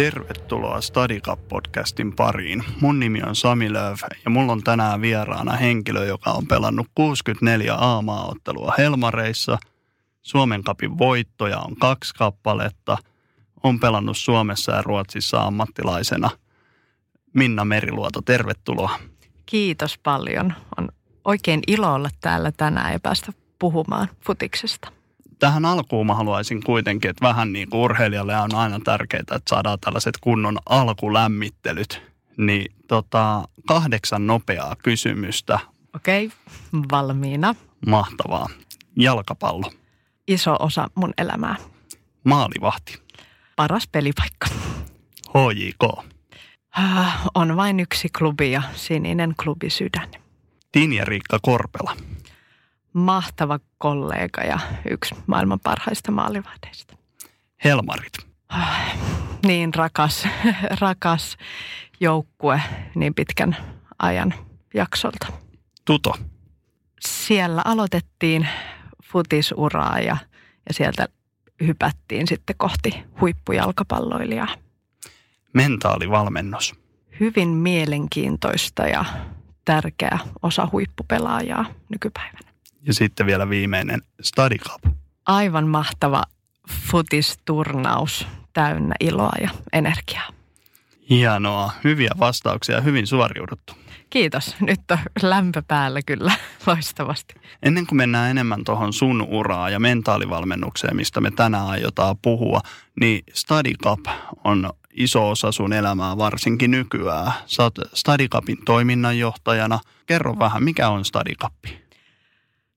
Tervetuloa 0.00 0.80
Stadicap-podcastin 0.80 2.12
pariin. 2.16 2.64
Mun 2.80 3.00
nimi 3.00 3.22
on 3.22 3.36
Sami 3.36 3.72
Lööf 3.72 4.00
ja 4.24 4.30
mulla 4.30 4.52
on 4.52 4.62
tänään 4.62 5.00
vieraana 5.00 5.56
henkilö, 5.56 6.04
joka 6.04 6.30
on 6.30 6.46
pelannut 6.46 6.86
64 6.94 7.74
A-maaottelua 7.78 8.74
Helmareissa. 8.78 9.58
Suomen 10.22 10.62
kapin 10.62 10.98
voittoja 10.98 11.58
on 11.58 11.76
kaksi 11.76 12.14
kappaletta. 12.14 12.98
On 13.62 13.80
pelannut 13.80 14.16
Suomessa 14.16 14.72
ja 14.72 14.82
Ruotsissa 14.82 15.42
ammattilaisena. 15.42 16.30
Minna 17.34 17.64
Meriluoto, 17.64 18.22
tervetuloa. 18.22 18.98
Kiitos 19.46 19.98
paljon. 19.98 20.52
On 20.78 20.88
oikein 21.24 21.60
ilo 21.66 21.94
olla 21.94 22.10
täällä 22.20 22.52
tänään 22.56 22.92
ja 22.92 23.00
päästä 23.00 23.32
puhumaan 23.58 24.08
futiksesta 24.24 24.99
tähän 25.40 25.64
alkuun 25.64 26.06
mä 26.06 26.14
haluaisin 26.14 26.62
kuitenkin, 26.62 27.10
että 27.10 27.26
vähän 27.26 27.52
niin 27.52 27.70
kuin 27.70 27.80
urheilijalle 27.80 28.36
on 28.36 28.54
aina 28.54 28.80
tärkeää, 28.84 29.20
että 29.20 29.40
saadaan 29.48 29.78
tällaiset 29.80 30.18
kunnon 30.20 30.58
alkulämmittelyt. 30.66 32.02
Niin 32.36 32.72
tota, 32.88 33.42
kahdeksan 33.66 34.26
nopeaa 34.26 34.76
kysymystä. 34.76 35.58
Okei, 35.94 36.26
okay, 36.26 36.82
valmiina. 36.92 37.54
Mahtavaa. 37.86 38.48
Jalkapallo. 38.96 39.72
Iso 40.28 40.56
osa 40.58 40.90
mun 40.94 41.12
elämää. 41.18 41.56
Maalivahti. 42.24 42.98
Paras 43.56 43.88
pelipaikka. 43.92 44.46
HJK. 45.28 46.04
Äh, 46.78 47.22
on 47.34 47.56
vain 47.56 47.80
yksi 47.80 48.08
klubi 48.18 48.52
ja 48.52 48.62
sininen 48.74 49.34
klubi 49.42 49.70
sydän. 49.70 50.08
Tinja 50.72 51.04
Riikka 51.04 51.38
Korpela 51.42 51.96
mahtava 52.92 53.58
kollega 53.78 54.42
ja 54.42 54.58
yksi 54.90 55.14
maailman 55.26 55.60
parhaista 55.60 56.12
maalivahdeista. 56.12 56.96
Helmarit. 57.64 58.12
Niin 59.46 59.74
rakas, 59.74 60.28
rakas 60.80 61.36
joukkue 62.00 62.62
niin 62.94 63.14
pitkän 63.14 63.56
ajan 63.98 64.34
jaksolta. 64.74 65.26
Tuto. 65.84 66.14
Siellä 67.00 67.62
aloitettiin 67.64 68.48
futisuraa 69.04 69.98
ja, 69.98 70.16
ja 70.68 70.74
sieltä 70.74 71.08
hypättiin 71.66 72.26
sitten 72.26 72.56
kohti 72.58 73.02
huippujalkapalloilijaa. 73.20 74.48
Mentaalivalmennus. 75.54 76.74
Hyvin 77.20 77.48
mielenkiintoista 77.48 78.82
ja 78.82 79.04
tärkeä 79.64 80.18
osa 80.42 80.68
huippupelaajaa 80.72 81.64
nykypäivänä. 81.88 82.49
Ja 82.82 82.94
sitten 82.94 83.26
vielä 83.26 83.48
viimeinen 83.48 84.02
Study 84.22 84.58
Cup. 84.58 84.94
Aivan 85.26 85.68
mahtava 85.68 86.22
futisturnaus 86.70 88.26
täynnä 88.52 88.94
iloa 89.00 89.32
ja 89.40 89.50
energiaa. 89.72 90.28
Hienoa. 91.10 91.72
Hyviä 91.84 92.10
vastauksia. 92.18 92.80
Hyvin 92.80 93.06
suoriuduttu. 93.06 93.72
Kiitos. 94.10 94.56
Nyt 94.60 94.80
on 94.90 94.98
lämpö 95.22 95.62
päällä 95.68 96.00
kyllä 96.06 96.32
loistavasti. 96.66 97.34
Ennen 97.62 97.86
kuin 97.86 97.96
mennään 97.96 98.30
enemmän 98.30 98.64
tuohon 98.64 98.92
sun 98.92 99.22
uraa 99.22 99.70
ja 99.70 99.80
mentaalivalmennukseen, 99.80 100.96
mistä 100.96 101.20
me 101.20 101.30
tänään 101.30 101.66
aiotaan 101.66 102.16
puhua, 102.22 102.60
niin 103.00 103.24
Study 103.34 103.72
Cup 103.84 104.00
on 104.44 104.70
iso 104.94 105.30
osa 105.30 105.52
sun 105.52 105.72
elämää, 105.72 106.16
varsinkin 106.16 106.70
nykyään. 106.70 107.32
Sä 107.46 107.62
oot 107.62 107.74
Study 107.94 108.28
Cupin 108.28 108.58
toiminnanjohtajana. 108.64 109.80
Kerro 110.06 110.38
vähän, 110.38 110.62
mikä 110.62 110.88
on 110.88 111.04
Study 111.04 111.34
Cup? 111.34 111.79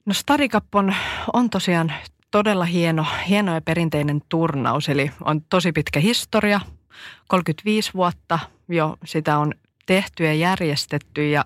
No 0.06 0.14
Stadikap 0.14 0.76
on, 0.76 0.96
on 1.34 1.50
tosiaan 1.50 1.94
todella 2.32 2.66
hieno, 2.66 3.06
hieno 3.30 3.54
ja 3.54 3.62
perinteinen 3.62 4.22
turnaus, 4.30 4.90
eli 4.90 5.12
on 5.22 5.42
tosi 5.50 5.72
pitkä 5.72 6.00
historia, 6.00 6.60
35 7.28 7.94
vuotta 7.94 8.40
jo 8.70 8.98
sitä 9.06 9.38
on 9.38 9.54
tehty 9.86 10.24
ja 10.24 10.34
järjestetty 10.34 11.30
ja, 11.30 11.46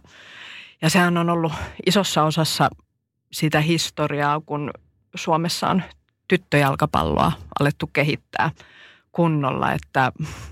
ja 0.81 0.89
sehän 0.89 1.17
on 1.17 1.29
ollut 1.29 1.53
isossa 1.85 2.23
osassa 2.23 2.69
sitä 3.31 3.61
historiaa, 3.61 4.41
kun 4.45 4.71
Suomessa 5.15 5.69
on 5.69 5.83
tyttöjalkapalloa 6.27 7.31
alettu 7.59 7.89
kehittää 7.93 8.51
kunnolla, 9.11 9.71
että, 9.71 10.11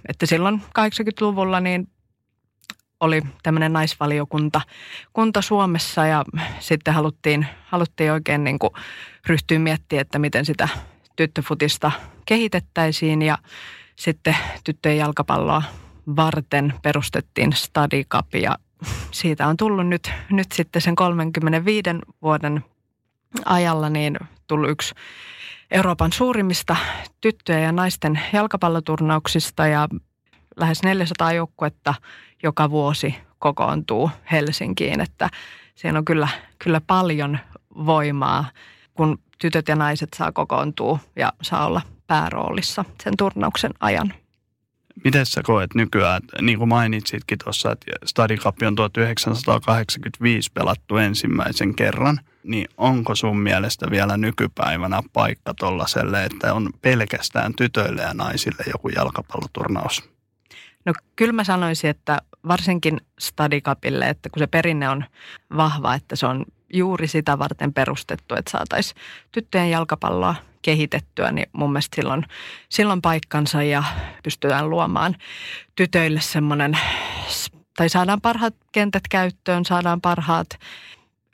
että 0.09 0.25
silloin 0.25 0.61
80-luvulla 0.79 1.59
niin 1.59 1.87
oli 2.99 3.21
tämmöinen 3.43 3.73
naisvaliokunta 3.73 4.61
kunta 5.13 5.41
Suomessa 5.41 6.05
ja 6.05 6.25
sitten 6.59 6.93
haluttiin, 6.93 7.47
haluttiin 7.65 8.11
oikein 8.11 8.43
niin 8.43 8.59
kuin 8.59 8.73
ryhtyä 9.27 9.59
miettimään, 9.59 10.01
että 10.01 10.19
miten 10.19 10.45
sitä 10.45 10.69
tyttöfutista 11.15 11.91
kehitettäisiin. 12.25 13.21
Ja 13.21 13.37
sitten 13.95 14.37
tyttöjen 14.63 14.97
jalkapalloa 14.97 15.63
varten 16.15 16.73
perustettiin 16.81 17.53
Study 17.53 18.03
Cup 18.03 18.35
ja 18.35 18.57
siitä 19.11 19.47
on 19.47 19.57
tullut 19.57 19.87
nyt, 19.87 20.11
nyt 20.29 20.51
sitten 20.51 20.81
sen 20.81 20.95
35 20.95 21.83
vuoden 22.21 22.63
ajalla 23.45 23.89
niin 23.89 24.17
tullut 24.47 24.69
yksi 24.69 24.95
Euroopan 25.71 26.13
suurimmista 26.13 26.75
tyttöjen 27.21 27.63
ja 27.63 27.71
naisten 27.71 28.19
jalkapalloturnauksista 28.33 29.67
ja 29.67 29.87
lähes 30.55 30.83
400 30.83 31.33
joukkuetta 31.33 31.93
joka 32.43 32.69
vuosi 32.69 33.15
kokoontuu 33.39 34.11
Helsinkiin, 34.31 35.01
että 35.01 35.29
siinä 35.75 35.99
on 35.99 36.05
kyllä, 36.05 36.27
kyllä 36.59 36.81
paljon 36.87 37.39
voimaa, 37.85 38.45
kun 38.93 39.19
tytöt 39.39 39.67
ja 39.67 39.75
naiset 39.75 40.09
saa 40.15 40.31
kokoontua 40.31 40.99
ja 41.15 41.33
saa 41.41 41.65
olla 41.65 41.81
pääroolissa 42.07 42.85
sen 43.03 43.13
turnauksen 43.17 43.71
ajan. 43.79 44.13
Miten 45.03 45.25
sä 45.25 45.41
koet 45.43 45.75
nykyään, 45.75 46.21
niin 46.41 46.57
kuin 46.57 46.69
mainitsitkin 46.69 47.37
tuossa, 47.43 47.71
että 47.71 48.27
Cup 48.37 48.57
on 48.67 48.75
1985 48.75 50.51
pelattu 50.53 50.97
ensimmäisen 50.97 51.75
kerran, 51.75 52.19
niin 52.43 52.67
onko 52.77 53.15
sun 53.15 53.39
mielestä 53.39 53.85
vielä 53.91 54.17
nykypäivänä 54.17 55.01
paikka 55.13 55.53
tollaselle, 55.53 56.23
että 56.23 56.53
on 56.53 56.69
pelkästään 56.81 57.53
tytöille 57.57 58.01
ja 58.01 58.13
naisille 58.13 58.63
joku 58.71 58.89
jalkapalloturnaus? 58.89 60.14
No 60.85 60.93
kyllä 61.15 61.33
mä 61.33 61.43
sanoisin, 61.43 61.89
että 61.89 62.21
varsinkin 62.47 63.01
Stadikapille, 63.19 64.09
että 64.09 64.29
kun 64.29 64.39
se 64.39 64.47
perinne 64.47 64.89
on 64.89 65.05
vahva, 65.57 65.95
että 65.95 66.15
se 66.15 66.25
on 66.25 66.45
juuri 66.73 67.07
sitä 67.07 67.39
varten 67.39 67.73
perustettu, 67.73 68.35
että 68.35 68.51
saataisiin 68.51 69.01
tyttöjen 69.31 69.69
jalkapalloa 69.69 70.35
kehitettyä, 70.61 71.31
niin 71.31 71.49
mun 71.53 71.71
mielestä 71.71 71.95
silloin, 71.95 72.25
silloin 72.69 73.01
paikkansa 73.01 73.63
ja 73.63 73.83
pystytään 74.23 74.69
luomaan 74.69 75.15
tytöille 75.75 76.21
semmoinen, 76.21 76.77
tai 77.77 77.89
saadaan 77.89 78.21
parhaat 78.21 78.55
kentät 78.71 79.03
käyttöön, 79.09 79.65
saadaan 79.65 80.01
parhaat 80.01 80.49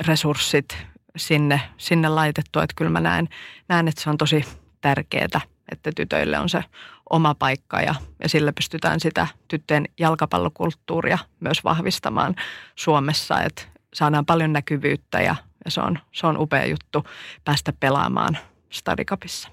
resurssit 0.07 0.78
sinne, 1.18 1.62
sinne 1.78 2.09
laitettua. 2.09 2.63
Että 2.63 2.73
kyllä 2.78 2.91
mä 2.91 3.00
näen, 3.00 3.29
näen, 3.68 3.88
että 3.88 4.01
se 4.01 4.09
on 4.09 4.18
tosi 4.18 4.45
tärkeää, 4.81 5.41
että 5.72 5.91
tytöille 5.95 6.39
on 6.39 6.50
se 6.50 6.63
oma 7.11 7.35
paikka 7.35 7.81
ja, 7.81 7.95
ja 8.23 8.29
sillä 8.29 8.53
pystytään 8.53 8.99
sitä 8.99 9.27
tyttöjen 9.47 9.85
jalkapallokulttuuria 9.99 11.17
myös 11.39 11.63
vahvistamaan 11.63 12.35
Suomessa, 12.75 13.41
että 13.41 13.61
saadaan 13.94 14.25
paljon 14.25 14.53
näkyvyyttä 14.53 15.21
ja, 15.21 15.35
ja 15.66 15.71
se, 15.71 15.81
on, 15.81 16.00
se 16.11 16.27
on 16.27 16.38
upea 16.38 16.66
juttu 16.66 17.03
päästä 17.45 17.73
pelaamaan 17.79 18.38
Stadikapissa. 18.69 19.50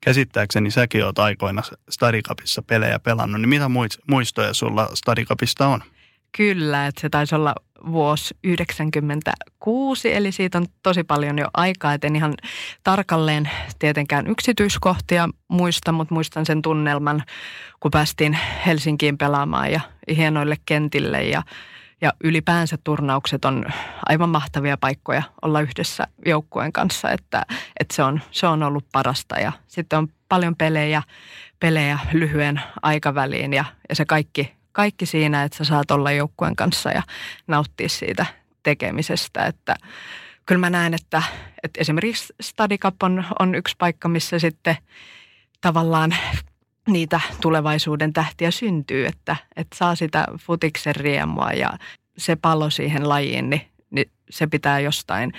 Käsittääkseni 0.00 0.70
säkin 0.70 1.04
oot 1.04 1.18
aikoina 1.18 1.62
Stadikapissa 1.90 2.62
pelejä 2.62 2.98
pelannut, 2.98 3.40
niin 3.40 3.48
mitä 3.48 3.70
muistoja 4.06 4.54
sulla 4.54 4.90
Stadikapista 4.94 5.68
on? 5.68 5.82
Kyllä, 6.36 6.86
että 6.86 7.00
se 7.00 7.08
taisi 7.08 7.34
olla 7.34 7.54
vuosi 7.86 8.34
1996, 8.34 10.14
eli 10.14 10.32
siitä 10.32 10.58
on 10.58 10.66
tosi 10.82 11.04
paljon 11.04 11.38
jo 11.38 11.46
aikaa, 11.54 11.94
et 11.94 12.04
en 12.04 12.16
ihan 12.16 12.34
tarkalleen 12.84 13.50
tietenkään 13.78 14.26
yksityiskohtia 14.26 15.28
muista, 15.48 15.92
mutta 15.92 16.14
muistan 16.14 16.46
sen 16.46 16.62
tunnelman, 16.62 17.22
kun 17.80 17.90
päästiin 17.90 18.38
Helsinkiin 18.66 19.18
pelaamaan 19.18 19.72
ja 19.72 19.80
hienoille 20.16 20.56
kentille 20.66 21.24
ja, 21.24 21.42
ja 22.00 22.12
ylipäänsä 22.24 22.78
turnaukset 22.84 23.44
on 23.44 23.64
aivan 24.08 24.28
mahtavia 24.28 24.76
paikkoja 24.76 25.22
olla 25.42 25.60
yhdessä 25.60 26.06
joukkueen 26.26 26.72
kanssa, 26.72 27.10
että, 27.10 27.42
että 27.80 27.96
se, 27.96 28.02
on, 28.02 28.20
se 28.30 28.46
on 28.46 28.62
ollut 28.62 28.84
parasta. 28.92 29.40
Ja 29.40 29.52
sitten 29.68 29.98
on 29.98 30.08
paljon 30.28 30.56
pelejä, 30.56 31.02
pelejä 31.60 31.98
lyhyen 32.12 32.60
aikaväliin 32.82 33.52
ja, 33.52 33.64
ja 33.88 33.94
se 33.94 34.04
kaikki 34.04 34.59
kaikki 34.80 35.06
siinä, 35.06 35.42
että 35.42 35.58
sä 35.58 35.64
saat 35.64 35.90
olla 35.90 36.12
joukkueen 36.12 36.56
kanssa 36.56 36.90
ja 36.90 37.02
nauttia 37.46 37.88
siitä 37.88 38.26
tekemisestä. 38.62 39.46
Että 39.46 39.76
kyllä 40.46 40.58
mä 40.58 40.70
näen, 40.70 40.94
että, 40.94 41.22
että 41.62 41.80
esimerkiksi 41.80 42.32
Study 42.40 42.78
Cup 42.78 43.02
on, 43.02 43.24
on 43.38 43.54
yksi 43.54 43.74
paikka, 43.78 44.08
missä 44.08 44.38
sitten 44.38 44.76
tavallaan 45.60 46.14
niitä 46.88 47.20
tulevaisuuden 47.40 48.12
tähtiä 48.12 48.50
syntyy, 48.50 49.06
että, 49.06 49.36
että 49.56 49.76
saa 49.76 49.94
sitä 49.94 50.26
futiksen 50.38 50.96
riemua 50.96 51.50
ja 51.50 51.78
se 52.18 52.36
palo 52.36 52.70
siihen 52.70 53.08
lajiin, 53.08 53.50
niin, 53.50 53.62
niin 53.90 54.10
se 54.30 54.46
pitää 54.46 54.80
jostain, 54.80 55.32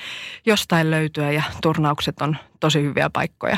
jostain 0.45 0.91
löytyä 0.91 1.31
ja 1.31 1.43
turnaukset 1.61 2.21
on 2.21 2.37
tosi 2.59 2.81
hyviä 2.81 3.09
paikkoja 3.09 3.57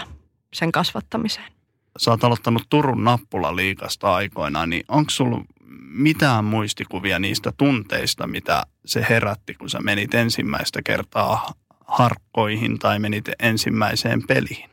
sen 0.54 0.72
kasvattamiseen. 0.72 1.52
sä 1.98 2.12
oot 2.12 2.24
aloittanut 2.24 2.64
Turun 2.70 3.04
nappulaliikasta 3.04 4.14
aikoinaan, 4.14 4.70
niin 4.70 4.84
onko 4.88 5.10
sulla 5.10 5.46
mitään 5.90 6.46
muistikuvia 6.46 7.20
niistä 7.20 7.54
tunteista, 7.58 8.28
mitä 8.28 8.64
se 8.86 9.06
herätti, 9.10 9.54
kun 9.54 9.70
sä 9.70 9.80
menit 9.80 10.14
ensimmäistä 10.14 10.82
kertaa 10.86 11.54
harkkoihin 11.88 12.80
tai 12.80 13.00
menit 13.00 13.26
ensimmäiseen 13.40 14.28
peliin? 14.28 14.70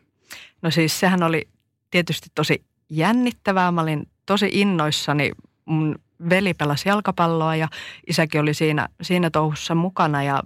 No 0.62 0.70
siis 0.70 1.00
sehän 1.00 1.22
oli 1.22 1.48
tietysti 1.90 2.28
tosi 2.34 2.64
jännittävää. 2.90 3.72
Mä 3.72 3.81
olin 3.81 4.08
tosi 4.26 4.48
innoissani. 4.52 5.31
Mun 5.64 5.98
veli 6.31 6.54
pelasi 6.54 6.88
jalkapalloa 6.88 7.56
ja 7.56 7.69
isäkin 8.06 8.40
oli 8.40 8.54
siinä, 8.54 8.88
siinä 9.02 9.31
touhussa 9.31 9.75
mukana 9.75 10.22
ja 10.22 10.43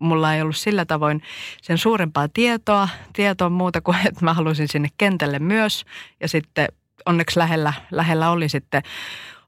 mulla 0.00 0.34
ei 0.34 0.42
ollut 0.42 0.56
sillä 0.56 0.84
tavoin 0.84 1.22
sen 1.62 1.78
suurempaa 1.78 2.28
tietoa, 2.34 2.88
tietoa 3.12 3.48
muuta 3.48 3.80
kuin, 3.80 3.96
että 4.08 4.24
mä 4.24 4.34
halusin 4.34 4.68
sinne 4.68 4.88
kentälle 4.98 5.38
myös. 5.38 5.84
Ja 6.20 6.28
sitten 6.28 6.68
onneksi 7.06 7.38
lähellä, 7.38 7.72
lähellä 7.90 8.30
oli 8.30 8.48
sitten, 8.48 8.82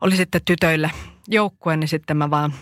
oli 0.01 0.17
sitten 0.17 0.41
tytöille 0.45 0.91
joukkue, 1.29 1.77
niin 1.77 1.89
sitten 1.89 2.17
mä 2.17 2.31
vaan 2.31 2.55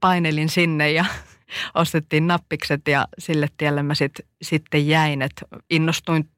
painelin 0.00 0.48
sinne 0.48 0.92
ja 0.92 1.04
ostettiin 1.74 2.26
nappikset 2.26 2.88
ja 2.88 3.06
sille 3.18 3.48
tielle 3.56 3.82
mä 3.82 3.94
sit, 3.94 4.12
sitten 4.42 4.88
jäin, 4.88 5.22
että 5.22 5.42
innostuin 5.70 6.30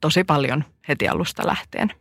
tosi 0.00 0.24
paljon 0.24 0.64
heti 0.88 1.08
alusta 1.08 1.46
lähtien. 1.46 1.92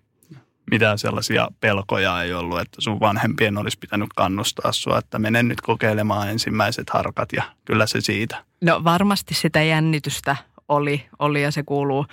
Mitään 0.71 0.97
sellaisia 0.97 1.47
pelkoja 1.59 2.23
ei 2.23 2.33
ollut, 2.33 2.59
että 2.59 2.81
sun 2.81 2.99
vanhempien 2.99 3.57
olisi 3.57 3.79
pitänyt 3.79 4.09
kannustaa 4.15 4.71
sua, 4.71 4.97
että 4.97 5.19
mene 5.19 5.43
nyt 5.43 5.61
kokeilemaan 5.61 6.29
ensimmäiset 6.29 6.89
harkat 6.89 7.29
ja 7.33 7.43
kyllä 7.65 7.85
se 7.85 8.01
siitä. 8.01 8.43
No 8.61 8.83
varmasti 8.83 9.33
sitä 9.33 9.63
jännitystä 9.63 10.35
oli, 10.67 11.05
oli 11.19 11.43
ja 11.43 11.51
se 11.51 11.63
kuuluu, 11.63 12.05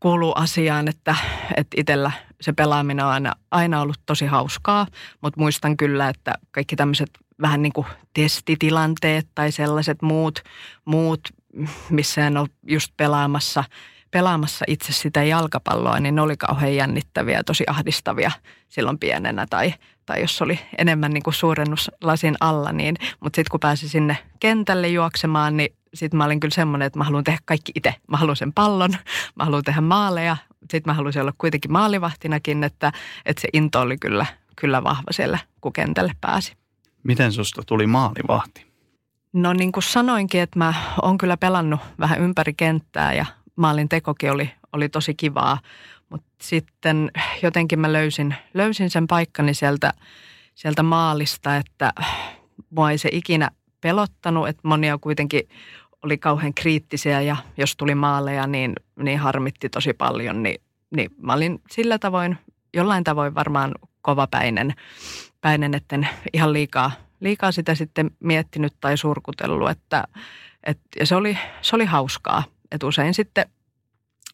kuuluu 0.00 0.32
asiaan, 0.36 0.88
että, 0.88 1.16
että 1.56 1.80
itsellä 1.80 2.10
se 2.42 2.52
pelaaminen 2.52 3.04
on 3.04 3.10
aina, 3.10 3.32
aina 3.50 3.80
ollut 3.80 4.00
tosi 4.06 4.26
hauskaa, 4.26 4.86
mutta 5.20 5.40
muistan 5.40 5.76
kyllä, 5.76 6.08
että 6.08 6.34
kaikki 6.50 6.76
tämmöiset 6.76 7.10
vähän 7.40 7.62
niin 7.62 7.72
kuin 7.72 7.86
testitilanteet 8.14 9.28
tai 9.34 9.52
sellaiset 9.52 10.02
muut, 10.02 10.40
muut 10.84 11.20
missä 11.90 12.26
en 12.26 12.36
ole 12.36 12.48
just 12.66 12.92
pelaamassa, 12.96 13.64
pelaamassa 14.10 14.64
itse 14.68 14.92
sitä 14.92 15.22
jalkapalloa, 15.22 16.00
niin 16.00 16.14
ne 16.14 16.22
oli 16.22 16.36
kauhean 16.36 16.76
jännittäviä 16.76 17.36
ja 17.36 17.44
tosi 17.44 17.64
ahdistavia 17.66 18.30
silloin 18.68 18.98
pienenä. 18.98 19.46
Tai, 19.50 19.74
tai 20.06 20.20
jos 20.20 20.42
oli 20.42 20.60
enemmän 20.78 21.12
niin 21.12 21.22
kuin 21.22 21.34
suurennuslasin 21.34 22.36
alla, 22.40 22.72
niin, 22.72 22.96
mutta 23.20 23.36
sitten 23.36 23.50
kun 23.50 23.60
pääsi 23.60 23.88
sinne 23.88 24.18
kentälle 24.40 24.88
juoksemaan, 24.88 25.56
niin 25.56 25.74
sitten 25.94 26.18
mä 26.18 26.24
olin 26.24 26.40
kyllä 26.40 26.54
semmoinen, 26.54 26.86
että 26.86 26.98
mä 26.98 27.04
haluan 27.04 27.24
tehdä 27.24 27.38
kaikki 27.44 27.72
itse. 27.74 27.94
Mä 28.08 28.16
haluan 28.16 28.36
sen 28.36 28.52
pallon, 28.52 28.90
mä 29.36 29.44
haluan 29.44 29.64
tehdä 29.64 29.80
maaleja. 29.80 30.36
Sitten 30.70 30.82
mä 30.84 30.94
haluaisin 30.94 31.22
olla 31.22 31.34
kuitenkin 31.38 31.72
maalivahtinakin, 31.72 32.64
että, 32.64 32.92
että 33.26 33.40
se 33.40 33.48
into 33.52 33.80
oli 33.80 33.98
kyllä, 33.98 34.26
kyllä 34.56 34.84
vahva 34.84 35.12
siellä, 35.12 35.38
kun 35.60 35.72
kentälle 35.72 36.12
pääsi. 36.20 36.52
Miten 37.02 37.32
susta 37.32 37.62
tuli 37.66 37.86
maalivahti? 37.86 38.66
No 39.32 39.52
niin 39.52 39.72
kuin 39.72 39.82
sanoinkin, 39.82 40.40
että 40.40 40.58
mä 40.58 40.74
oon 41.02 41.18
kyllä 41.18 41.36
pelannut 41.36 41.80
vähän 41.98 42.20
ympäri 42.20 42.54
kenttää 42.54 43.14
ja 43.14 43.26
maalin 43.56 43.88
tekokin 43.88 44.32
oli, 44.32 44.50
oli 44.72 44.88
tosi 44.88 45.14
kivaa. 45.14 45.58
Mutta 46.08 46.28
sitten 46.42 47.10
jotenkin 47.42 47.80
mä 47.80 47.92
löysin, 47.92 48.34
löysin 48.54 48.90
sen 48.90 49.06
paikkani 49.06 49.54
sieltä, 49.54 49.92
sieltä 50.54 50.82
maalista, 50.82 51.56
että 51.56 51.92
mua 52.70 52.90
ei 52.90 52.98
se 52.98 53.08
ikinä 53.12 53.50
pelottanut, 53.80 54.48
että 54.48 54.68
monia 54.68 54.98
kuitenkin 54.98 55.48
oli 56.02 56.18
kauhean 56.18 56.54
kriittisiä 56.54 57.20
ja 57.20 57.36
jos 57.56 57.76
tuli 57.76 57.94
maaleja, 57.94 58.46
niin, 58.46 58.72
niin 58.96 59.18
harmitti 59.18 59.68
tosi 59.68 59.92
paljon. 59.92 60.42
Niin, 60.42 60.62
niin 60.96 61.10
mä 61.16 61.32
olin 61.32 61.62
sillä 61.70 61.98
tavoin, 61.98 62.38
jollain 62.74 63.04
tavoin 63.04 63.34
varmaan 63.34 63.74
kovapäinen, 64.02 64.74
päinen, 65.40 65.74
etten 65.74 66.08
ihan 66.32 66.52
liikaa, 66.52 66.90
liikaa 67.20 67.52
sitä 67.52 67.74
sitten 67.74 68.10
miettinyt 68.20 68.74
tai 68.80 68.96
surkutellut. 68.96 69.70
Että, 69.70 70.04
et, 70.64 70.80
ja 71.00 71.06
se 71.06 71.16
oli, 71.16 71.38
se 71.62 71.76
oli 71.76 71.84
hauskaa. 71.84 72.44
Että 72.72 72.86
usein 72.86 73.14
sitten, 73.14 73.46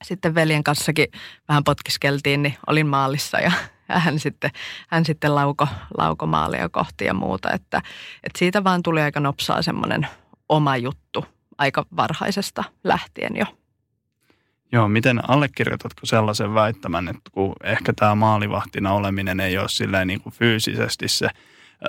sitten 0.02 0.34
veljen 0.34 0.64
kanssakin 0.64 1.06
vähän 1.48 1.64
potkiskeltiin, 1.64 2.42
niin 2.42 2.54
olin 2.66 2.86
maalissa 2.86 3.40
ja 3.40 3.52
hän 4.04 4.18
sitten, 4.18 4.50
hän 4.88 5.04
sitten 5.04 5.34
lauko, 5.34 5.68
lauko 5.98 6.26
maalia 6.26 6.68
kohti 6.68 7.04
ja 7.04 7.14
muuta. 7.14 7.52
Että, 7.52 7.82
että 8.24 8.38
siitä 8.38 8.64
vaan 8.64 8.82
tuli 8.82 9.00
aika 9.00 9.20
nopsaa 9.20 9.62
semmoinen 9.62 10.06
oma 10.48 10.76
juttu 10.76 11.24
aika 11.58 11.86
varhaisesta 11.96 12.64
lähtien 12.84 13.36
jo. 13.36 13.44
Joo, 14.72 14.88
miten 14.88 15.30
allekirjoitatko 15.30 16.06
sellaisen 16.06 16.54
väittämän, 16.54 17.08
että 17.08 17.30
kun 17.32 17.54
ehkä 17.62 17.92
tämä 17.92 18.14
maalivahtina 18.14 18.92
oleminen 18.92 19.40
ei 19.40 19.58
ole 19.58 19.68
silleen 19.68 20.06
niin 20.06 20.20
kuin 20.20 20.32
fyysisesti 20.32 21.08
se 21.08 21.28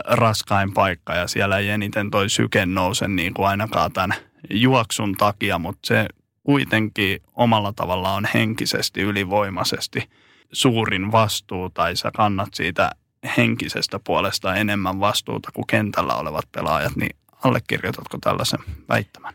raskain 0.05 0.73
paikka 0.73 1.15
ja 1.15 1.27
siellä 1.27 1.57
ei 1.57 1.69
eniten 1.69 2.11
toi 2.11 2.29
syke 2.29 2.65
nouse 2.65 3.07
niin 3.07 3.33
kuin 3.33 3.47
ainakaan 3.47 3.91
tämän 3.91 4.17
juoksun 4.49 5.15
takia, 5.15 5.59
mutta 5.59 5.87
se 5.87 6.07
kuitenkin 6.43 7.21
omalla 7.35 7.73
tavallaan 7.73 8.17
on 8.17 8.27
henkisesti 8.33 9.01
ylivoimaisesti 9.01 10.09
suurin 10.51 11.11
vastuu 11.11 11.69
tai 11.69 11.95
sä 11.95 12.11
kannat 12.15 12.49
siitä 12.53 12.91
henkisestä 13.37 13.99
puolesta 14.03 14.55
enemmän 14.55 14.99
vastuuta 14.99 15.51
kuin 15.53 15.67
kentällä 15.67 16.15
olevat 16.15 16.45
pelaajat, 16.51 16.95
niin 16.95 17.15
allekirjoitatko 17.43 18.17
tällaisen 18.21 18.59
väittämän? 18.89 19.33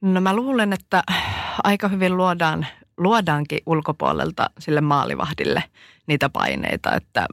No 0.00 0.20
mä 0.20 0.36
luulen, 0.36 0.72
että 0.72 1.02
aika 1.64 1.88
hyvin 1.88 2.16
luodaan, 2.16 2.66
luodaankin 2.96 3.58
ulkopuolelta 3.66 4.50
sille 4.58 4.80
maalivahdille 4.80 5.62
niitä 6.06 6.28
paineita, 6.28 6.94
että 6.94 7.26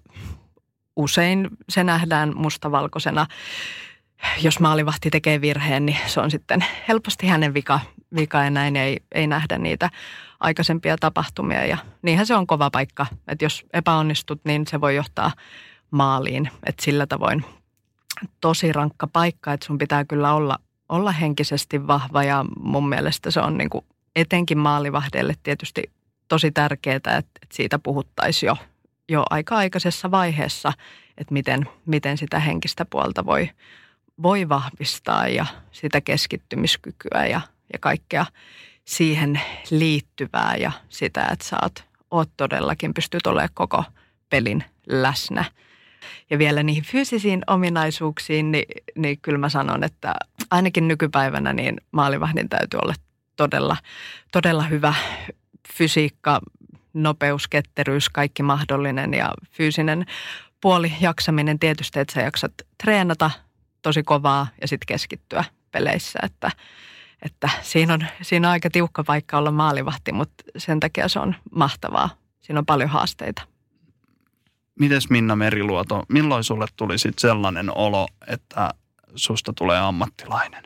usein 0.95 1.47
se 1.69 1.83
nähdään 1.83 2.31
mustavalkoisena. 2.35 3.25
Jos 4.41 4.59
maalivahti 4.59 5.09
tekee 5.09 5.41
virheen, 5.41 5.85
niin 5.85 5.97
se 6.05 6.19
on 6.19 6.31
sitten 6.31 6.65
helposti 6.87 7.27
hänen 7.27 7.53
vika, 7.53 7.79
vika 8.15 8.43
ja 8.43 8.49
näin 8.49 8.75
ei, 8.75 8.99
ei 9.11 9.27
nähdä 9.27 9.57
niitä 9.57 9.89
aikaisempia 10.39 10.95
tapahtumia. 10.99 11.65
Ja 11.65 11.77
niinhän 12.01 12.25
se 12.25 12.35
on 12.35 12.47
kova 12.47 12.69
paikka, 12.69 13.05
että 13.27 13.45
jos 13.45 13.65
epäonnistut, 13.73 14.41
niin 14.45 14.67
se 14.67 14.81
voi 14.81 14.95
johtaa 14.95 15.31
maaliin. 15.91 16.49
Että 16.65 16.83
sillä 16.83 17.07
tavoin 17.07 17.45
tosi 18.41 18.73
rankka 18.73 19.07
paikka, 19.07 19.53
että 19.53 19.65
sun 19.65 19.77
pitää 19.77 20.05
kyllä 20.05 20.33
olla 20.33 20.59
olla 20.93 21.11
henkisesti 21.11 21.87
vahva 21.87 22.23
ja 22.23 22.45
mun 22.59 22.89
mielestä 22.89 23.31
se 23.31 23.39
on 23.39 23.57
niin 23.57 23.69
kuin 23.69 23.85
etenkin 24.15 24.57
maalivahdeille 24.57 25.33
tietysti 25.43 25.83
tosi 26.27 26.51
tärkeää, 26.51 26.95
että, 26.95 27.23
siitä 27.51 27.79
puhuttaisiin 27.79 28.47
jo, 28.47 28.57
jo 29.09 29.23
aika 29.29 29.55
aikaisessa 29.55 30.11
vaiheessa, 30.11 30.73
että 31.17 31.33
miten, 31.33 31.69
miten 31.85 32.17
sitä 32.17 32.39
henkistä 32.39 32.85
puolta 32.85 33.25
voi, 33.25 33.49
voi 34.21 34.49
vahvistaa 34.49 35.27
ja 35.27 35.45
sitä 35.71 36.01
keskittymiskykyä 36.01 37.25
ja, 37.25 37.41
ja 37.73 37.79
kaikkea 37.79 38.25
siihen 38.85 39.41
liittyvää 39.69 40.55
ja 40.55 40.71
sitä, 40.89 41.27
että 41.31 41.45
sä 41.45 41.57
oot, 41.61 41.83
oot 42.11 42.29
todellakin 42.37 42.93
pystyt 42.93 43.27
olemaan 43.27 43.49
koko 43.53 43.83
pelin 44.29 44.63
läsnä– 44.87 45.45
ja 46.29 46.37
vielä 46.37 46.63
niihin 46.63 46.83
fyysisiin 46.83 47.41
ominaisuuksiin, 47.47 48.51
niin, 48.51 48.65
niin 48.95 49.19
kyllä 49.21 49.37
mä 49.37 49.49
sanon, 49.49 49.83
että 49.83 50.13
ainakin 50.51 50.87
nykypäivänä 50.87 51.53
niin 51.53 51.81
maalivahdin 51.91 52.49
täytyy 52.49 52.79
olla 52.83 52.93
todella, 53.35 53.77
todella 54.31 54.63
hyvä 54.63 54.93
fysiikka, 55.73 56.41
nopeus, 56.93 57.47
ketteryys, 57.47 58.09
kaikki 58.09 58.43
mahdollinen 58.43 59.13
ja 59.13 59.33
fyysinen 59.51 60.05
puoli 60.61 60.93
jaksaminen 61.01 61.59
tietysti, 61.59 61.99
että 61.99 62.13
sä 62.13 62.21
jaksat 62.21 62.51
treenata 62.83 63.31
tosi 63.81 64.03
kovaa 64.03 64.47
ja 64.61 64.67
sitten 64.67 64.85
keskittyä 64.85 65.43
peleissä, 65.71 66.19
että, 66.23 66.51
että 67.21 67.49
siinä, 67.61 67.93
on, 67.93 68.05
siinä 68.21 68.47
on 68.47 68.51
aika 68.51 68.69
tiukka 68.69 69.03
paikka 69.03 69.37
olla 69.37 69.51
maalivahti, 69.51 70.11
mutta 70.11 70.43
sen 70.57 70.79
takia 70.79 71.07
se 71.07 71.19
on 71.19 71.35
mahtavaa. 71.55 72.09
Siinä 72.41 72.59
on 72.59 72.65
paljon 72.65 72.89
haasteita. 72.89 73.41
Mites 74.79 75.09
Minna 75.09 75.35
Meriluoto, 75.35 76.03
milloin 76.09 76.43
sulle 76.43 76.65
tuli 76.75 76.97
sit 76.97 77.19
sellainen 77.19 77.77
olo, 77.77 78.07
että 78.27 78.69
susta 79.15 79.53
tulee 79.53 79.79
ammattilainen? 79.79 80.63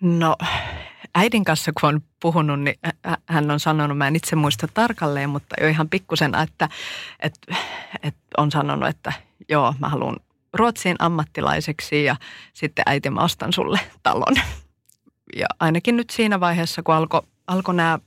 No 0.00 0.36
äidin 1.14 1.44
kanssa 1.44 1.72
kun 1.80 1.88
on 1.88 2.00
puhunut, 2.20 2.60
niin 2.60 2.78
hän 3.26 3.50
on 3.50 3.60
sanonut, 3.60 3.98
mä 3.98 4.08
en 4.08 4.16
itse 4.16 4.36
muista 4.36 4.68
tarkalleen, 4.74 5.30
mutta 5.30 5.56
jo 5.60 5.68
ihan 5.68 5.88
pikkusen, 5.88 6.34
että, 6.34 6.68
että, 7.20 7.56
että 8.02 8.20
on 8.36 8.50
sanonut, 8.50 8.88
että 8.88 9.12
joo, 9.48 9.74
mä 9.78 9.88
haluan 9.88 10.16
Ruotsiin 10.52 10.96
ammattilaiseksi 10.98 12.04
ja 12.04 12.16
sitten 12.54 12.82
äiti 12.86 13.10
mä 13.10 13.20
ostan 13.20 13.52
sulle 13.52 13.80
talon. 14.02 14.34
Ja 15.36 15.46
ainakin 15.60 15.96
nyt 15.96 16.10
siinä 16.10 16.40
vaiheessa, 16.40 16.82
kun 16.82 16.94
alkoi 16.94 17.22
alko 17.46 17.72
nämä 17.72 17.98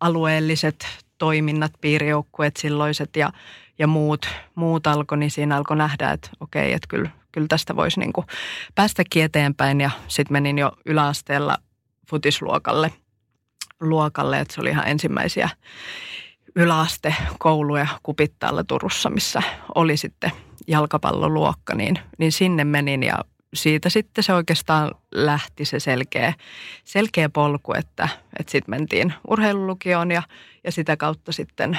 alueelliset 0.00 0.86
toiminnat, 1.18 1.72
piirijoukkueet 1.80 2.56
silloiset 2.56 3.16
ja, 3.16 3.32
ja 3.80 3.86
muut, 3.86 4.28
muut 4.54 4.86
alkoi, 4.86 5.18
niin 5.18 5.30
siinä 5.30 5.56
alkoi 5.56 5.76
nähdä, 5.76 6.10
että 6.10 6.30
okei, 6.40 6.72
että 6.72 6.86
kyllä, 6.88 7.10
kyllä 7.32 7.46
tästä 7.48 7.76
voisi 7.76 8.00
niin 8.00 8.12
kuin 8.12 8.26
päästäkin 8.74 9.24
eteenpäin. 9.24 9.80
Ja 9.80 9.90
sitten 10.08 10.32
menin 10.32 10.58
jo 10.58 10.72
yläasteella 10.86 11.58
futisluokalle, 12.10 12.92
luokalle, 13.80 14.40
että 14.40 14.54
se 14.54 14.60
oli 14.60 14.70
ihan 14.70 14.88
ensimmäisiä 14.88 15.48
yläaste 16.56 17.14
koulu 17.38 17.76
ja 17.76 17.86
Kupittaalla 18.02 18.64
Turussa, 18.64 19.10
missä 19.10 19.42
oli 19.74 19.96
sitten 19.96 20.32
jalkapalloluokka, 20.66 21.74
niin, 21.74 21.98
niin 22.18 22.32
sinne 22.32 22.64
menin 22.64 23.02
ja 23.02 23.14
siitä 23.54 23.88
sitten 23.88 24.24
se 24.24 24.34
oikeastaan 24.34 24.94
lähti 25.14 25.64
se 25.64 25.80
selkeä, 25.80 26.34
selkeä 26.84 27.28
polku, 27.28 27.72
että, 27.72 28.08
että 28.38 28.50
sitten 28.50 28.70
mentiin 28.70 29.14
urheilulukioon 29.28 30.10
ja, 30.10 30.22
ja 30.64 30.72
sitä 30.72 30.96
kautta 30.96 31.32
sitten 31.32 31.78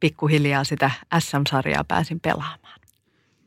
pikkuhiljaa 0.00 0.64
sitä 0.64 0.90
SM-sarjaa 1.18 1.84
pääsin 1.84 2.20
pelaamaan. 2.20 2.78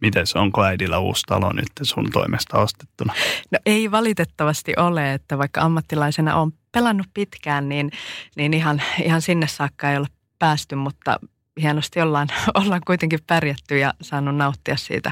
Miten 0.02 0.28
se 0.28 0.40
onko 0.40 0.64
äidillä 0.64 1.00
uusi 1.00 1.22
talo 1.28 1.54
nyt 1.54 1.72
sun 1.82 2.10
toimesta 2.14 2.58
ostettuna? 2.58 3.14
No 3.52 3.60
ei 3.66 3.92
valitettavasti 3.92 4.74
ole, 4.78 5.14
että 5.14 5.38
vaikka 5.38 5.62
ammattilaisena 5.62 6.36
on 6.36 6.52
pelannut 6.72 7.08
pitkään, 7.14 7.70
niin, 7.70 7.92
niin 8.36 8.54
ihan, 8.54 8.82
ihan 9.04 9.22
sinne 9.22 9.48
saakka 9.48 9.92
ei 9.92 9.98
ole 9.98 10.08
päästy, 10.40 10.76
mutta 10.76 11.20
hienosti 11.62 12.02
ollaan, 12.02 12.28
ollaan 12.64 12.82
kuitenkin 12.88 13.20
pärjätty 13.28 13.78
ja 13.78 13.94
saanut 14.02 14.36
nauttia 14.36 14.78
siitä 14.78 15.12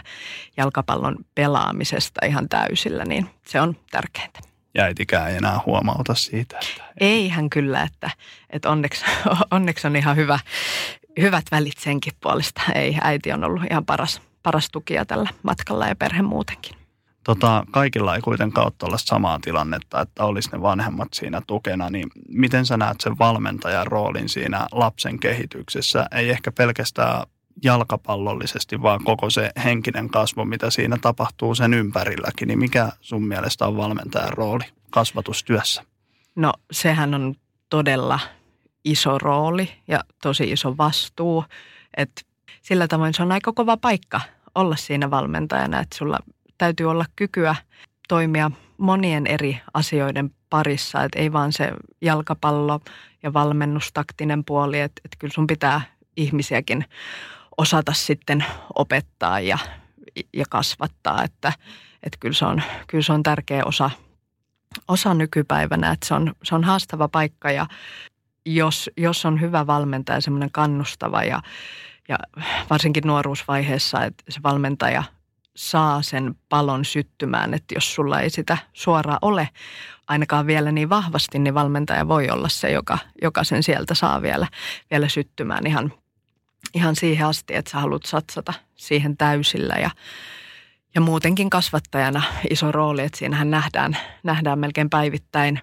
jalkapallon 0.58 1.16
pelaamisesta 1.36 2.26
ihan 2.26 2.50
täysillä, 2.50 3.06
niin 3.06 3.30
se 3.46 3.62
on 3.62 3.76
tärkeintä. 3.92 4.40
Ja 4.76 4.84
äitikään 4.84 5.30
ei 5.30 5.38
enää 5.38 5.60
huomauta 5.66 6.16
siitä. 6.16 6.60
Että... 6.62 6.84
Eihän 7.00 7.50
kyllä, 7.50 7.84
että, 7.84 8.10
että 8.50 8.70
onneksi, 8.70 9.06
onneksi 9.52 9.88
on 9.88 9.96
ihan 9.96 10.16
hyvä, 10.16 10.40
hyvät 11.22 11.46
välit 11.52 11.78
senkin 11.78 12.14
puolesta. 12.22 12.62
Ei, 12.76 12.98
äiti 13.02 13.32
on 13.32 13.44
ollut 13.44 13.64
ihan 13.72 13.86
paras, 13.86 14.22
paras 14.44 14.70
tukija 14.72 15.06
tällä 15.06 15.30
matkalla 15.44 15.88
ja 15.88 15.96
perhe 15.96 16.22
muutenkin. 16.22 16.80
Tota, 17.24 17.66
kaikilla 17.72 18.16
ei 18.16 18.22
kuitenkaan 18.22 18.72
ole 18.84 18.98
samaa 18.98 19.40
tilannetta, 19.42 20.02
että 20.02 20.24
olisi 20.24 20.50
ne 20.52 20.62
vanhemmat 20.62 21.08
siinä 21.14 21.42
tukena, 21.48 21.90
niin 21.90 22.10
miten 22.30 22.66
sä 22.66 22.78
näet 22.78 23.02
sen 23.02 23.20
valmentajan 23.20 23.88
roolin 23.88 24.30
siinä 24.30 24.68
lapsen 24.72 25.20
kehityksessä? 25.20 26.06
Ei 26.12 26.30
ehkä 26.30 26.52
pelkästään 26.52 27.24
jalkapallollisesti, 27.64 28.82
vaan 28.82 29.04
koko 29.04 29.30
se 29.30 29.52
henkinen 29.64 30.10
kasvu, 30.10 30.46
mitä 30.46 30.70
siinä 30.70 30.98
tapahtuu 31.02 31.56
sen 31.56 31.74
ympärilläkin, 31.74 32.48
niin 32.48 32.60
mikä 32.60 32.90
sun 33.02 33.28
mielestä 33.28 33.68
on 33.68 33.78
valmentajan 33.78 34.34
rooli 34.34 34.64
kasvatustyössä? 34.90 35.84
No 36.36 36.54
sehän 36.72 37.14
on 37.14 37.36
todella 37.70 38.20
iso 38.86 39.18
rooli 39.18 39.72
ja 39.88 40.04
tosi 40.22 40.52
iso 40.52 40.78
vastuu, 40.78 41.46
että 41.98 42.22
sillä 42.62 42.88
tavoin 42.88 43.14
se 43.14 43.24
on 43.24 43.32
aika 43.32 43.54
kova 43.54 43.78
paikka 43.78 44.22
olla 44.56 44.76
siinä 44.76 45.12
valmentajana, 45.12 45.80
että 45.80 45.98
sulla 45.98 46.20
täytyy 46.58 46.90
olla 46.90 47.06
kykyä 47.16 47.56
toimia 48.08 48.52
monien 48.78 49.28
eri 49.28 49.62
asioiden 49.74 50.32
parissa, 50.50 51.04
että 51.04 51.20
ei 51.20 51.34
vaan 51.34 51.54
se 51.54 51.72
jalkapallo 52.02 52.80
ja 53.24 53.34
valmennustaktinen 53.34 54.46
puoli, 54.46 54.80
että, 54.80 55.02
että 55.06 55.18
kyllä 55.20 55.34
sun 55.34 55.48
pitää 55.48 55.82
ihmisiäkin 56.18 56.86
osata 57.58 57.94
sitten 57.94 58.46
opettaa 58.76 59.40
ja, 59.40 59.58
ja 60.34 60.46
kasvattaa, 60.50 61.24
että, 61.24 61.54
että 62.04 62.18
kyllä, 62.20 62.34
se 62.34 62.46
on, 62.46 62.62
kyllä 62.88 63.02
se 63.04 63.14
on 63.14 63.24
tärkeä 63.24 63.66
osa, 63.66 63.92
osa 64.88 65.14
nykypäivänä, 65.14 65.92
että 65.92 66.08
se 66.08 66.14
on, 66.14 66.36
se 66.44 66.56
on 66.56 66.64
haastava 66.64 67.08
paikka 67.08 67.52
ja 67.52 67.66
jos, 68.56 68.90
jos 68.98 69.26
on 69.26 69.42
hyvä 69.42 69.68
valmentaja, 69.68 70.22
semmoinen 70.22 70.52
kannustava 70.52 71.24
ja, 71.24 71.42
ja 72.08 72.18
varsinkin 72.70 73.04
nuoruusvaiheessa, 73.08 74.04
että 74.04 74.24
se 74.30 74.40
valmentaja– 74.44 75.04
saa 75.60 76.02
sen 76.02 76.36
palon 76.50 76.86
syttymään, 76.86 77.54
että 77.54 77.76
jos 77.76 77.96
sulla 77.96 78.20
ei 78.20 78.30
sitä 78.30 78.58
suoraan 78.74 79.20
ole 79.22 79.50
ainakaan 80.08 80.48
vielä 80.48 80.72
niin 80.72 80.90
vahvasti, 80.90 81.40
niin 81.40 81.54
valmentaja 81.54 82.08
voi 82.08 82.30
olla 82.30 82.50
se, 82.50 82.72
joka, 82.72 82.98
joka 83.22 83.44
sen 83.44 83.64
sieltä 83.64 83.94
saa 83.94 84.22
vielä, 84.22 84.48
vielä 84.92 85.10
syttymään 85.10 85.68
ihan, 85.68 85.94
ihan 86.74 86.96
siihen 86.96 87.28
asti, 87.28 87.56
että 87.56 87.72
sä 87.72 87.80
haluat 87.80 88.06
satsata 88.06 88.54
siihen 88.76 89.18
täysillä 89.18 89.74
ja, 89.74 89.90
ja 90.96 91.02
muutenkin 91.02 91.50
kasvattajana 91.50 92.22
iso 92.50 92.72
rooli, 92.72 93.02
että 93.02 93.18
siinähän 93.18 93.52
nähdään, 93.52 93.98
nähdään 94.24 94.60
melkein 94.60 94.90
päivittäin. 94.90 95.62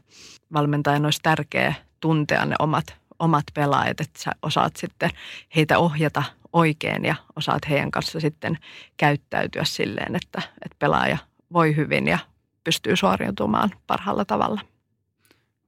Valmentajan 0.52 1.04
olisi 1.04 1.20
tärkeä 1.22 1.74
tuntea 2.00 2.44
ne 2.44 2.54
omat, 2.58 2.96
omat 3.18 3.44
pelaajat, 3.54 4.00
että 4.00 4.22
sä 4.22 4.32
osaat 4.42 4.76
sitten 4.76 5.10
heitä 5.56 5.78
ohjata 5.78 6.22
oikein 6.52 7.04
ja 7.04 7.14
osaat 7.36 7.68
heidän 7.68 7.90
kanssa 7.90 8.20
sitten 8.20 8.58
käyttäytyä 8.96 9.64
silleen, 9.64 10.16
että, 10.16 10.42
että 10.64 10.76
pelaaja 10.78 11.18
voi 11.52 11.76
hyvin 11.76 12.08
ja 12.08 12.18
pystyy 12.64 12.96
suoriutumaan 12.96 13.70
parhaalla 13.86 14.24
tavalla. 14.24 14.60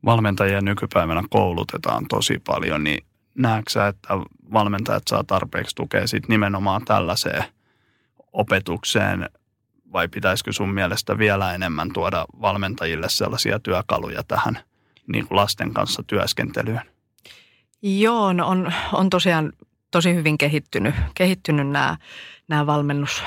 Valmentajia 0.04 0.61
nykypäivänä 0.61 1.23
koulutetaan 1.30 2.04
tosi 2.08 2.42
paljon, 2.47 2.85
niin 2.85 3.06
näetkö 3.35 3.70
sä, 3.70 3.87
että 3.87 4.08
valmentajat 4.52 5.02
saa 5.08 5.25
tarpeeksi 5.25 5.76
tukea 5.76 6.06
sit 6.06 6.28
nimenomaan 6.28 6.85
tällaiseen 6.85 7.44
opetukseen 8.32 9.30
vai 9.92 10.08
pitäisikö 10.08 10.52
sun 10.52 10.75
mielestä 10.75 11.18
vielä 11.18 11.54
enemmän 11.54 11.92
tuoda 11.92 12.26
valmentajille 12.40 13.08
sellaisia 13.08 13.58
työkaluja 13.58 14.23
tähän 14.23 14.58
niin 15.09 15.29
kuin 15.29 15.37
lasten 15.37 15.75
kanssa 15.75 16.03
työskentelyyn? 16.07 16.81
Joo, 17.83 18.33
no 18.33 18.49
on, 18.49 18.73
on 18.93 19.11
tosiaan 19.11 19.53
tosi 19.91 20.15
hyvin 20.15 20.38
kehittynyt, 20.38 20.95
kehittynyt 21.15 21.69
nämä, 21.69 21.97
nämä 22.49 22.67
valmennus- 22.67 23.23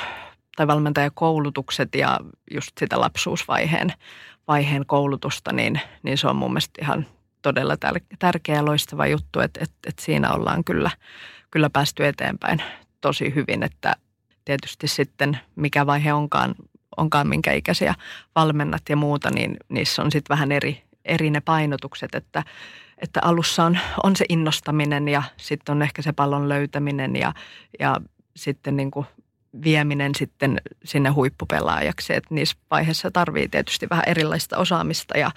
tai 0.56 0.68
valmentajakoulutukset 0.68 1.96
ja 1.96 2.20
just 2.52 2.72
sitä 2.80 3.00
lapsuusvaiheen 3.00 3.94
vaiheen 4.48 4.86
koulutusta, 4.86 5.54
niin, 5.54 5.82
niin 6.04 6.18
se 6.18 6.28
on 6.28 6.36
mun 6.36 6.52
mielestä 6.52 6.82
ihan 6.82 7.06
todella 7.42 7.76
tärkeä 8.20 8.56
ja 8.56 8.66
loistava 8.66 9.08
juttu, 9.08 9.40
että, 9.40 9.60
että, 9.64 9.76
että 9.88 10.04
siinä 10.04 10.34
ollaan 10.34 10.64
kyllä, 10.64 10.92
kyllä 11.52 11.70
päästy 11.70 12.06
eteenpäin 12.06 12.64
tosi 13.02 13.36
hyvin, 13.36 13.64
että 13.64 13.96
tietysti 14.46 14.88
sitten 14.88 15.40
mikä 15.56 15.86
vaihe 15.86 16.14
onkaan, 16.14 16.56
onkaan 16.98 17.28
minkä 17.28 17.54
ikäisiä 17.54 17.96
valmennat 18.36 18.82
ja 18.90 18.96
muuta, 18.96 19.30
niin 19.32 19.58
niissä 19.70 20.02
on 20.02 20.12
sitten 20.12 20.36
vähän 20.36 20.52
eri, 20.52 20.84
eri 21.06 21.30
ne 21.30 21.42
painotukset, 21.42 22.16
että 22.16 22.44
että 23.02 23.20
alussa 23.24 23.64
on, 23.64 23.78
on 24.04 24.16
se 24.16 24.26
innostaminen 24.30 25.08
ja 25.08 25.24
sitten 25.38 25.76
on 25.76 25.82
ehkä 25.82 26.02
se 26.02 26.14
pallon 26.14 26.50
löytäminen 26.50 27.16
ja, 27.16 27.34
ja 27.80 27.98
sitten 28.36 28.76
niin 28.76 28.92
kuin 28.92 29.06
vieminen 29.64 30.16
sitten 30.16 30.62
sinne 30.84 31.10
huippupelaajaksi. 31.10 32.14
Että 32.14 32.36
niissä 32.36 32.58
vaiheissa 32.72 33.12
tarvii 33.12 33.48
tietysti 33.48 33.88
vähän 33.90 34.04
erilaista 34.08 34.58
osaamista 34.58 35.18
ja, 35.18 35.32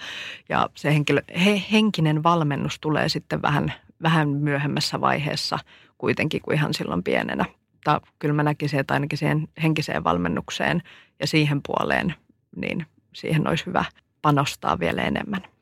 ja 0.49 0.69
se 0.75 0.93
henkilö, 0.93 1.21
he, 1.45 1.63
henkinen 1.71 2.23
valmennus 2.23 2.79
tulee 2.79 3.09
sitten 3.09 3.41
vähän, 3.41 3.73
vähän 4.03 4.29
myöhemmässä 4.29 5.01
vaiheessa 5.01 5.59
kuitenkin 5.97 6.41
kuin 6.41 6.57
ihan 6.57 6.73
silloin 6.73 7.03
pienenä. 7.03 7.45
Mutta 7.71 8.01
kyllä 8.19 8.33
mä 8.33 8.43
näkisin, 8.43 8.79
että 8.79 8.93
ainakin 8.93 9.17
siihen 9.17 9.47
henkiseen 9.63 10.03
valmennukseen 10.03 10.81
ja 11.19 11.27
siihen 11.27 11.61
puoleen, 11.67 12.15
niin 12.55 12.85
siihen 13.13 13.47
olisi 13.47 13.65
hyvä 13.65 13.85
panostaa 14.21 14.79
vielä 14.79 15.01
enemmän 15.01 15.54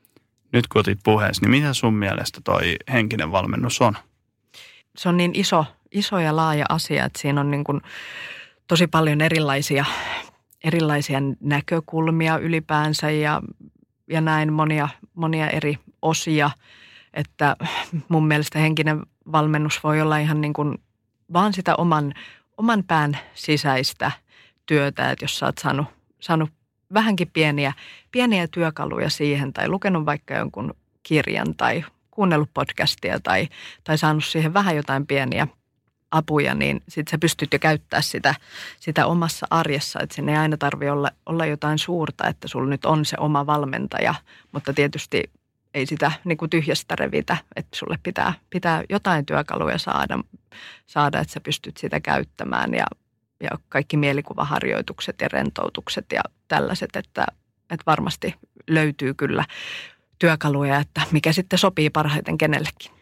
nyt 0.54 0.66
kun 0.68 0.80
otit 0.80 0.98
puheessa, 1.04 1.42
niin 1.42 1.50
mitä 1.50 1.72
sun 1.72 1.94
mielestä 1.94 2.40
toi 2.44 2.76
henkinen 2.92 3.32
valmennus 3.32 3.80
on? 3.80 3.96
Se 4.96 5.08
on 5.08 5.16
niin 5.16 5.30
iso, 5.34 5.64
iso 5.92 6.18
ja 6.18 6.36
laaja 6.36 6.64
asia, 6.68 7.04
että 7.04 7.18
siinä 7.18 7.40
on 7.40 7.50
niin 7.50 7.64
kuin 7.64 7.80
tosi 8.66 8.86
paljon 8.86 9.20
erilaisia, 9.20 9.84
erilaisia 10.64 11.18
näkökulmia 11.40 12.38
ylipäänsä 12.38 13.10
ja, 13.10 13.42
ja 14.08 14.20
näin 14.20 14.52
monia, 14.52 14.88
monia 15.14 15.50
eri 15.50 15.78
osia. 16.02 16.50
Että 17.14 17.56
mun 18.08 18.26
mielestä 18.26 18.58
henkinen 18.58 19.00
valmennus 19.32 19.84
voi 19.84 20.00
olla 20.00 20.18
ihan 20.18 20.40
niin 20.40 20.52
kuin 20.52 20.78
vaan 21.32 21.52
sitä 21.52 21.76
oman, 21.76 22.14
oman 22.56 22.84
pään 22.84 23.18
sisäistä 23.34 24.10
työtä, 24.66 25.10
että 25.10 25.24
jos 25.24 25.38
sä 25.38 25.46
oot 25.46 25.58
saanut, 25.58 25.86
saanut 26.20 26.50
vähänkin 26.94 27.30
pieniä, 27.32 27.72
pieniä 28.10 28.48
työkaluja 28.48 29.10
siihen 29.10 29.52
tai 29.52 29.68
lukenut 29.68 30.06
vaikka 30.06 30.34
jonkun 30.34 30.74
kirjan 31.02 31.54
tai 31.56 31.84
kuunnellut 32.10 32.50
podcastia 32.54 33.20
tai, 33.20 33.48
tai 33.84 33.98
saanut 33.98 34.24
siihen 34.24 34.54
vähän 34.54 34.76
jotain 34.76 35.06
pieniä 35.06 35.46
apuja, 36.10 36.54
niin 36.54 36.82
sitten 36.88 37.10
sä 37.10 37.18
pystyt 37.18 37.52
jo 37.52 37.58
käyttää 37.58 38.02
sitä, 38.02 38.34
sitä 38.80 39.06
omassa 39.06 39.46
arjessa. 39.50 40.00
Että 40.00 40.14
sinne 40.14 40.32
ei 40.32 40.38
aina 40.38 40.56
tarvitse 40.56 40.90
olla, 40.90 41.10
olla 41.26 41.46
jotain 41.46 41.78
suurta, 41.78 42.28
että 42.28 42.48
sulla 42.48 42.68
nyt 42.68 42.84
on 42.84 43.04
se 43.04 43.16
oma 43.20 43.46
valmentaja, 43.46 44.14
mutta 44.52 44.72
tietysti 44.72 45.22
ei 45.74 45.86
sitä 45.86 46.12
niin 46.24 46.38
kuin 46.38 46.50
tyhjästä 46.50 46.96
revitä, 46.96 47.36
että 47.56 47.76
sulle 47.76 47.98
pitää, 48.02 48.34
pitää 48.50 48.82
jotain 48.90 49.26
työkaluja 49.26 49.78
saada, 49.78 50.18
saada, 50.86 51.20
että 51.20 51.32
sä 51.32 51.40
pystyt 51.40 51.76
sitä 51.76 52.00
käyttämään 52.00 52.74
ja 52.74 52.86
ja 53.44 53.50
kaikki 53.68 53.96
mielikuvaharjoitukset 53.96 55.20
ja 55.20 55.28
rentoutukset 55.32 56.06
ja 56.12 56.22
tällaiset, 56.48 56.96
että, 56.96 57.26
että 57.70 57.84
varmasti 57.86 58.34
löytyy 58.68 59.14
kyllä 59.14 59.44
työkaluja, 60.18 60.78
että 60.78 61.02
mikä 61.10 61.32
sitten 61.32 61.58
sopii 61.58 61.90
parhaiten 61.90 62.38
kenellekin. 62.38 62.92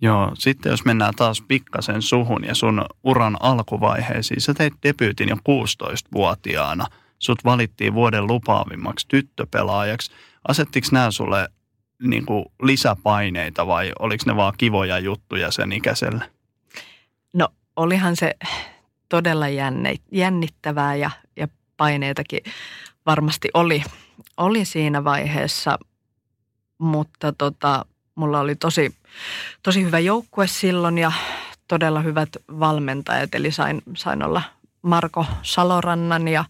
Joo, 0.00 0.30
sitten 0.34 0.70
jos 0.70 0.84
mennään 0.84 1.14
taas 1.14 1.42
pikkasen 1.48 2.02
suhun 2.02 2.44
ja 2.44 2.54
sun 2.54 2.84
uran 3.04 3.36
alkuvaiheisiin. 3.40 4.40
Sä 4.40 4.54
teit 4.54 4.74
debyytin 4.82 5.28
jo 5.28 5.36
16-vuotiaana. 5.36 6.86
Sut 7.18 7.44
valittiin 7.44 7.94
vuoden 7.94 8.26
lupaavimmaksi 8.26 9.08
tyttöpelaajaksi. 9.08 10.12
Asettiko 10.48 10.88
nämä 10.92 11.10
sulle 11.10 11.48
niin 12.02 12.26
kuin 12.26 12.44
lisäpaineita 12.62 13.66
vai 13.66 13.92
oliko 13.98 14.24
ne 14.26 14.36
vaan 14.36 14.54
kivoja 14.58 14.98
juttuja 14.98 15.50
sen 15.50 15.72
ikäiselle? 15.72 16.24
No 17.34 17.48
olihan 17.76 18.16
se 18.16 18.34
todella 19.12 19.46
jännittävää 20.12 20.94
ja, 20.94 21.10
ja 21.36 21.48
paineitakin 21.76 22.40
varmasti 23.06 23.48
oli, 23.54 23.82
oli 24.36 24.64
siinä 24.64 25.04
vaiheessa, 25.04 25.78
mutta 26.78 27.32
tota, 27.32 27.84
mulla 28.14 28.40
oli 28.40 28.54
tosi, 28.54 28.94
tosi 29.62 29.82
hyvä 29.82 29.98
joukkue 29.98 30.46
silloin 30.46 30.98
ja 30.98 31.12
todella 31.68 32.00
hyvät 32.00 32.28
valmentajat, 32.60 33.34
eli 33.34 33.50
sain, 33.50 33.82
sain 33.96 34.22
olla 34.22 34.42
Marko 34.82 35.26
Salorannan 35.42 36.28
ja 36.28 36.44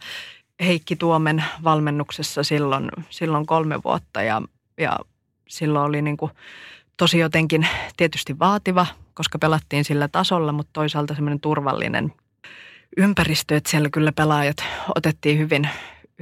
Heikki 0.60 0.96
Tuomen 0.96 1.44
valmennuksessa 1.64 2.42
silloin, 2.42 2.90
silloin 3.10 3.46
kolme 3.46 3.82
vuotta. 3.84 4.22
Ja, 4.22 4.42
ja 4.78 4.98
silloin 5.48 5.88
oli 5.88 6.02
niin 6.02 6.16
kuin 6.16 6.32
tosi 6.96 7.18
jotenkin 7.18 7.68
tietysti 7.96 8.38
vaativa, 8.38 8.86
koska 9.14 9.38
pelattiin 9.38 9.84
sillä 9.84 10.08
tasolla, 10.08 10.52
mutta 10.52 10.70
toisaalta 10.72 11.14
semmoinen 11.14 11.40
turvallinen 11.40 12.12
ympäristö, 12.96 13.56
että 13.56 13.70
siellä 13.70 13.90
kyllä 13.90 14.12
pelaajat 14.12 14.56
otettiin 14.96 15.38
hyvin, 15.38 15.68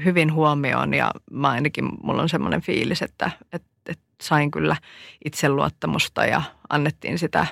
hyvin 0.04 0.32
huomioon 0.32 0.94
ja 0.94 1.10
mä 1.30 1.48
ainakin, 1.48 1.88
mulla 2.02 2.22
on 2.22 2.28
semmoinen 2.28 2.60
fiilis, 2.60 3.02
että, 3.02 3.30
että, 3.52 3.68
että 3.86 4.04
sain 4.22 4.50
kyllä 4.50 4.76
itseluottamusta 5.24 6.24
ja 6.24 6.42
annettiin 6.68 7.18
sitä, 7.18 7.46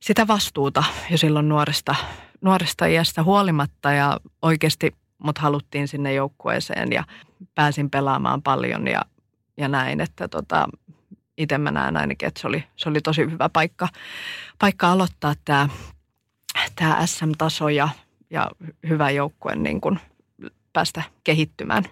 sitä 0.00 0.26
vastuuta 0.26 0.84
jo 1.10 1.18
silloin 1.18 1.48
nuoresta, 1.48 1.94
nuoresta 2.40 2.86
iästä 2.86 3.22
huolimatta 3.22 3.92
ja 3.92 4.20
oikeasti 4.42 4.94
mut 5.18 5.38
haluttiin 5.38 5.88
sinne 5.88 6.14
joukkueeseen 6.14 6.92
ja 6.92 7.04
pääsin 7.54 7.90
pelaamaan 7.90 8.42
paljon 8.42 8.88
ja, 8.88 9.02
ja 9.56 9.68
näin, 9.68 10.00
että 10.00 10.28
tota, 10.28 10.68
itse 11.38 11.58
mä 11.58 11.70
näen 11.70 11.96
ainakin, 11.96 12.28
että 12.28 12.40
se 12.40 12.46
oli, 12.46 12.64
se 12.76 12.88
oli 12.88 13.00
tosi 13.00 13.20
hyvä 13.20 13.48
paikka, 13.48 13.88
paikka 14.58 14.92
aloittaa 14.92 15.34
tämä 15.44 15.68
tää 16.76 17.06
SM-taso 17.06 17.68
ja, 17.68 17.88
ja 18.30 18.50
hyvä 18.88 19.10
joukkue 19.10 19.56
niin 19.56 19.80
kun 19.80 19.98
päästä 20.72 21.02
kehittymään. 21.24 21.84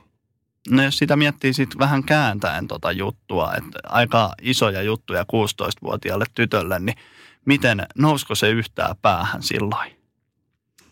No 0.70 0.82
jos 0.82 0.98
sitä 0.98 1.16
miettii 1.16 1.52
sitten 1.52 1.78
vähän 1.78 2.04
kääntäen 2.04 2.68
tota 2.68 2.92
juttua, 2.92 3.54
että 3.54 3.78
aika 3.84 4.32
isoja 4.42 4.82
juttuja 4.82 5.22
16-vuotiaalle 5.22 6.24
tytölle, 6.34 6.78
niin 6.78 6.96
miten, 7.44 7.86
nousko 7.98 8.34
se 8.34 8.50
yhtään 8.50 8.96
päähän 9.02 9.42
silloin? 9.42 9.96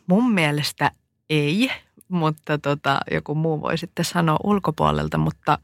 Mun 0.07 0.33
mielestä 0.33 0.91
ei, 1.31 1.71
mutta 2.09 2.59
tota, 2.59 3.01
joku 3.11 3.35
muu 3.35 3.61
voi 3.61 3.79
sitten 3.79 4.05
sanoa 4.05 4.37
ulkopuolelta, 4.45 5.19
mutta, 5.19 5.59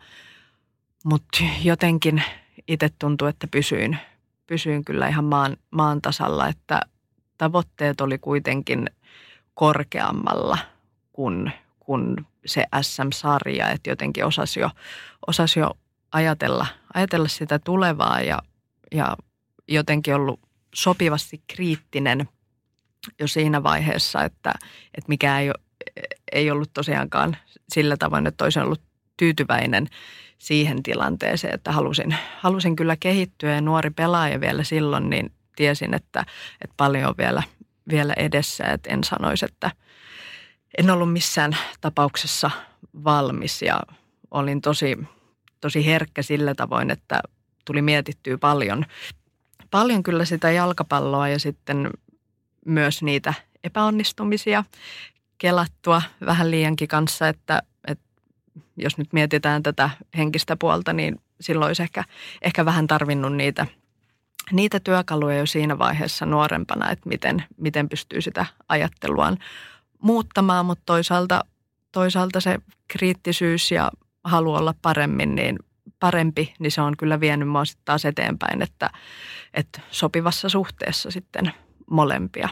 mutta 1.05 1.39
jotenkin 1.63 2.23
itse 2.69 2.91
tuntuu, 2.99 3.29
että 3.29 3.47
pysyin, 3.47 3.99
pysyin 4.47 4.85
kyllä 4.85 5.09
ihan 5.09 5.25
maan, 5.25 5.57
maan 5.71 6.03
tasalla, 6.03 6.49
että 6.49 6.81
tavoitteet 7.39 8.01
oli 8.01 8.19
kuitenkin 8.19 8.91
korkeammalla 9.61 10.59
kuin, 11.13 11.53
kuin 11.81 12.27
se 12.47 12.65
SM-sarja, 12.83 13.71
että 13.71 13.91
jotenkin 13.91 14.25
osasi 14.25 14.61
jo, 14.61 14.71
osasi 15.27 15.61
jo 15.61 15.71
ajatella, 16.13 16.67
ajatella 16.95 17.29
sitä 17.29 17.59
tulevaa 17.59 18.21
ja, 18.21 18.39
ja 18.93 19.17
jotenkin 19.69 20.15
ollut 20.15 20.41
sopivasti 20.75 21.43
kriittinen 21.47 22.29
jo 23.21 23.29
siinä 23.29 23.63
vaiheessa, 23.63 24.25
että, 24.25 24.55
että 24.95 25.09
mikä 25.09 25.39
ei, 25.41 25.51
ei 26.33 26.51
ollut 26.51 26.71
tosiaankaan 26.73 27.37
sillä 27.69 27.97
tavoin, 27.97 28.27
että 28.27 28.45
olisi 28.45 28.61
ollut 28.61 28.83
tyytyväinen 29.17 29.87
siihen 30.39 30.83
tilanteeseen, 30.83 31.55
että 31.55 31.73
halusin, 31.73 32.17
halusin 32.39 32.77
kyllä 32.77 32.97
kehittyä 32.97 33.55
ja 33.55 33.61
nuori 33.61 33.91
pelaaja 33.91 34.41
vielä 34.41 34.65
silloin, 34.65 35.11
niin 35.11 35.33
tiesin, 35.57 35.95
että, 35.95 36.25
että 36.61 36.75
paljon 36.77 37.09
on 37.09 37.15
vielä, 37.19 37.43
vielä 37.91 38.13
edessä, 38.17 38.65
että 38.65 38.91
en 38.91 39.05
sanoisi, 39.05 39.45
että 39.45 39.71
en 40.79 40.91
ollut 40.91 41.13
missään 41.13 41.57
tapauksessa 41.81 42.51
valmis. 43.05 43.63
Ja 43.63 43.81
olin 44.31 44.61
tosi, 44.61 44.99
tosi 45.61 45.87
herkkä 45.87 46.23
sillä 46.23 46.55
tavoin, 46.55 46.91
että 46.91 47.21
tuli 47.65 47.83
mietittyä 47.83 48.39
paljon, 48.39 48.87
paljon 49.71 50.03
kyllä 50.03 50.25
sitä 50.25 50.51
jalkapalloa 50.51 51.29
ja 51.29 51.39
sitten 51.39 51.91
myös 52.67 53.03
niitä 53.03 53.35
epäonnistumisia 53.65 54.65
kelattua 55.39 56.03
vähän 56.27 56.51
liiankin 56.51 56.89
kanssa, 56.89 57.29
että, 57.29 57.63
että 57.89 58.05
jos 58.77 58.99
nyt 58.99 59.13
mietitään 59.13 59.63
tätä 59.63 59.91
henkistä 60.17 60.57
puolta, 60.57 60.93
niin 60.93 61.21
silloin 61.41 61.69
olisi 61.69 61.83
ehkä, 61.83 62.05
ehkä 62.43 62.65
vähän 62.65 62.87
tarvinnut 62.87 63.37
niitä, 63.37 63.67
niitä 64.53 64.81
työkaluja 64.81 65.39
jo 65.39 65.47
siinä 65.47 65.79
vaiheessa 65.79 66.27
nuorempana, 66.27 66.91
että 66.91 67.09
miten, 67.09 67.45
miten 67.57 67.89
pystyy 67.89 68.21
sitä 68.21 68.47
ajatteluaan 68.69 69.39
muuttamaan, 70.03 70.67
mutta 70.67 70.83
toisaalta, 70.87 71.45
toisaalta 71.93 72.41
se 72.41 72.59
kriittisyys 72.89 73.71
ja 73.71 73.91
halu 74.25 74.55
olla 74.55 74.75
paremmin, 74.83 75.35
niin 75.35 75.59
parempi, 76.01 76.55
niin 76.59 76.71
se 76.71 76.81
on 76.81 76.97
kyllä 76.97 77.21
vienyt 77.21 77.49
mua 77.49 77.65
sitten 77.65 77.85
taas 77.85 78.05
eteenpäin, 78.05 78.63
että, 78.63 78.91
että 79.55 79.81
sopivassa 79.91 80.49
suhteessa 80.49 81.11
sitten 81.11 81.53
molempia. 81.91 82.49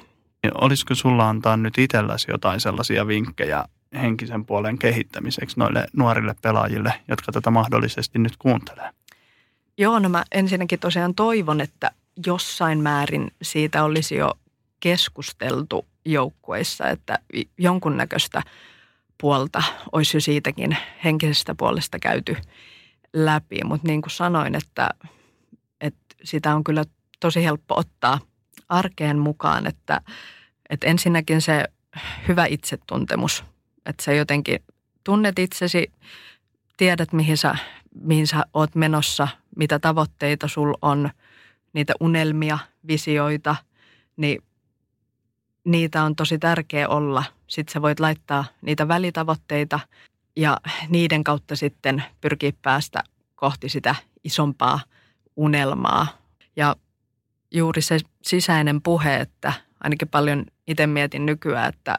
Olisiko 0.55 0.95
sulla 0.95 1.29
antaa 1.29 1.57
nyt 1.57 1.79
itselläsi 1.79 2.31
jotain 2.31 2.61
sellaisia 2.61 3.07
vinkkejä 3.07 3.65
henkisen 3.95 4.45
puolen 4.45 4.79
kehittämiseksi 4.79 5.59
noille 5.59 5.87
nuorille 5.97 6.35
pelaajille, 6.43 6.95
jotka 7.09 7.33
tätä 7.33 7.51
mahdollisesti 7.51 8.19
nyt 8.19 8.37
kuuntelee? 8.39 8.91
Joo, 9.79 9.99
no 9.99 10.09
mä 10.09 10.25
ensinnäkin 10.33 10.79
tosiaan 10.79 11.15
toivon, 11.15 11.61
että 11.61 11.91
jossain 12.27 12.79
määrin 12.81 13.31
siitä 13.43 13.85
olisi 13.85 14.15
jo 14.15 14.35
keskusteltu 14.81 15.87
joukkueissa, 16.05 16.89
että 16.89 17.19
jonkunnäköistä 17.59 18.43
puolta 19.21 19.63
olisi 19.93 20.17
jo 20.17 20.21
siitäkin 20.21 20.77
henkisestä 21.05 21.55
puolesta 21.55 21.99
käyty 21.99 22.37
läpi. 23.13 23.61
Mutta 23.65 23.89
niin 23.89 24.03
kuin 24.03 24.11
sanoin, 24.11 24.55
että, 24.55 24.91
että 25.81 26.15
sitä 26.25 26.55
on 26.55 26.65
kyllä 26.65 26.85
tosi 27.21 27.45
helppo 27.45 27.75
ottaa 27.79 28.21
arkeen 28.69 29.19
mukaan, 29.19 29.67
että, 29.67 30.01
että 30.71 30.87
ensinnäkin 30.87 31.41
se 31.43 31.65
hyvä 32.29 32.47
itsetuntemus, 32.47 33.45
että 33.87 34.05
sä 34.05 34.13
jotenkin 34.13 34.59
tunnet 35.05 35.39
itsesi, 35.39 35.93
tiedät 36.77 37.13
mihin 37.13 37.37
sä, 37.37 37.57
mihin 38.01 38.27
sä 38.27 38.45
oot 38.55 38.75
menossa, 38.75 39.29
mitä 39.57 39.79
tavoitteita 39.79 40.49
sul 40.49 40.75
on, 40.83 41.11
niitä 41.73 41.95
unelmia, 42.01 42.59
visioita, 42.87 43.57
niin 44.17 44.43
niitä 45.65 46.03
on 46.03 46.17
tosi 46.17 46.39
tärkeä 46.39 46.89
olla. 46.89 47.25
Sitten 47.47 47.73
sä 47.73 47.83
voit 47.83 48.01
laittaa 48.01 48.45
niitä 48.63 48.89
välitavoitteita 48.89 49.81
ja 50.37 50.57
niiden 50.89 51.25
kautta 51.25 51.57
sitten 51.57 52.05
pyrkiä 52.21 52.53
päästä 52.63 53.03
kohti 53.35 53.69
sitä 53.69 53.95
isompaa 54.25 54.81
unelmaa. 55.37 56.07
Ja 56.57 56.77
juuri 57.51 57.83
se 57.83 57.99
sisäinen 58.23 58.83
puhe, 58.83 59.17
että 59.17 59.53
ainakin 59.81 60.09
paljon 60.09 60.47
itse 60.67 60.87
mietin 60.87 61.27
nykyään, 61.27 61.69
että, 61.69 61.99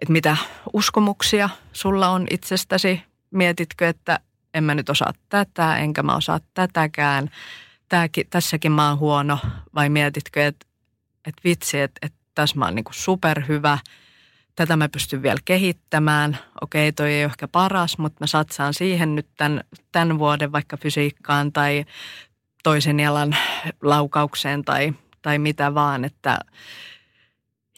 että 0.00 0.12
mitä 0.12 0.36
uskomuksia 0.72 1.50
sulla 1.72 2.08
on 2.08 2.26
itsestäsi. 2.30 3.02
Mietitkö, 3.30 3.88
että 3.88 4.20
en 4.54 4.64
mä 4.64 4.74
nyt 4.74 4.88
osaa 4.88 5.12
tätä, 5.28 5.76
enkä 5.76 6.02
mä 6.02 6.16
osaa 6.16 6.40
tätäkään. 6.54 7.30
Tääkin, 7.88 8.26
tässäkin 8.30 8.72
mä 8.72 8.88
oon 8.88 8.98
huono. 8.98 9.38
Vai 9.74 9.88
mietitkö, 9.88 10.46
että, 10.46 10.66
että 11.26 11.40
vitsi, 11.44 11.80
että, 11.80 12.06
että 12.06 12.18
tässä 12.34 12.58
mä 12.58 12.64
oon 12.64 12.74
niin 12.74 12.84
superhyvä. 12.90 13.78
Tätä 14.56 14.76
mä 14.76 14.88
pystyn 14.88 15.22
vielä 15.22 15.40
kehittämään. 15.44 16.38
Okei, 16.60 16.92
toi 16.92 17.12
ei 17.12 17.24
ole 17.24 17.30
ehkä 17.30 17.48
paras, 17.48 17.98
mutta 17.98 18.16
mä 18.20 18.26
satsaan 18.26 18.74
siihen 18.74 19.14
nyt 19.14 19.26
tämän, 19.36 19.64
tämän 19.92 20.18
vuoden 20.18 20.52
vaikka 20.52 20.76
fysiikkaan 20.76 21.52
tai 21.52 21.84
toisen 22.62 23.00
jalan 23.00 23.36
laukaukseen 23.82 24.64
tai, 24.64 24.92
tai 25.22 25.38
mitä 25.38 25.74
vaan. 25.74 26.04
Että, 26.04 26.38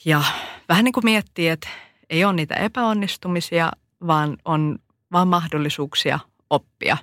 ja 0.05 0.23
vähän 0.69 0.85
niin 0.85 0.93
kuin 0.93 1.05
miettii, 1.05 1.49
että 1.49 1.69
ei 2.11 2.25
ole 2.25 2.33
niitä 2.33 2.55
epäonnistumisia, 2.55 3.73
vaan 4.07 4.37
on 4.45 4.79
vaan 5.13 5.29
mahdollisuuksia 5.29 6.19
oppia. 6.51 6.97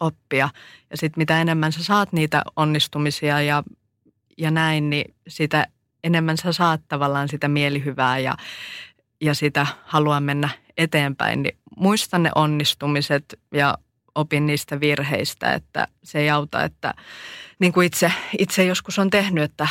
oppia. 0.00 0.48
Ja 0.90 0.96
sitten 0.96 1.20
mitä 1.20 1.40
enemmän 1.40 1.72
sä 1.72 1.84
saat 1.84 2.12
niitä 2.12 2.42
onnistumisia 2.56 3.40
ja, 3.40 3.62
ja 4.38 4.50
näin, 4.50 4.90
niin 4.90 5.14
sitä 5.28 5.66
enemmän 6.04 6.36
sä 6.36 6.52
saat 6.52 6.80
tavallaan 6.88 7.28
sitä 7.28 7.48
mielihyvää 7.48 8.18
ja, 8.18 8.36
ja 9.20 9.34
sitä 9.34 9.66
haluaa 9.84 10.20
mennä 10.20 10.48
eteenpäin. 10.76 11.42
Niin 11.42 11.58
muista 11.76 12.18
ne 12.18 12.30
onnistumiset 12.34 13.38
ja 13.54 13.78
opin 14.14 14.46
niistä 14.46 14.80
virheistä, 14.80 15.54
että 15.54 15.88
se 16.04 16.18
ei 16.18 16.30
auta, 16.30 16.64
että 16.64 16.94
niin 17.58 17.72
kuin 17.72 17.86
itse, 17.86 18.12
itse 18.38 18.64
joskus 18.64 18.98
on 18.98 19.10
tehnyt, 19.10 19.44
että, 19.44 19.68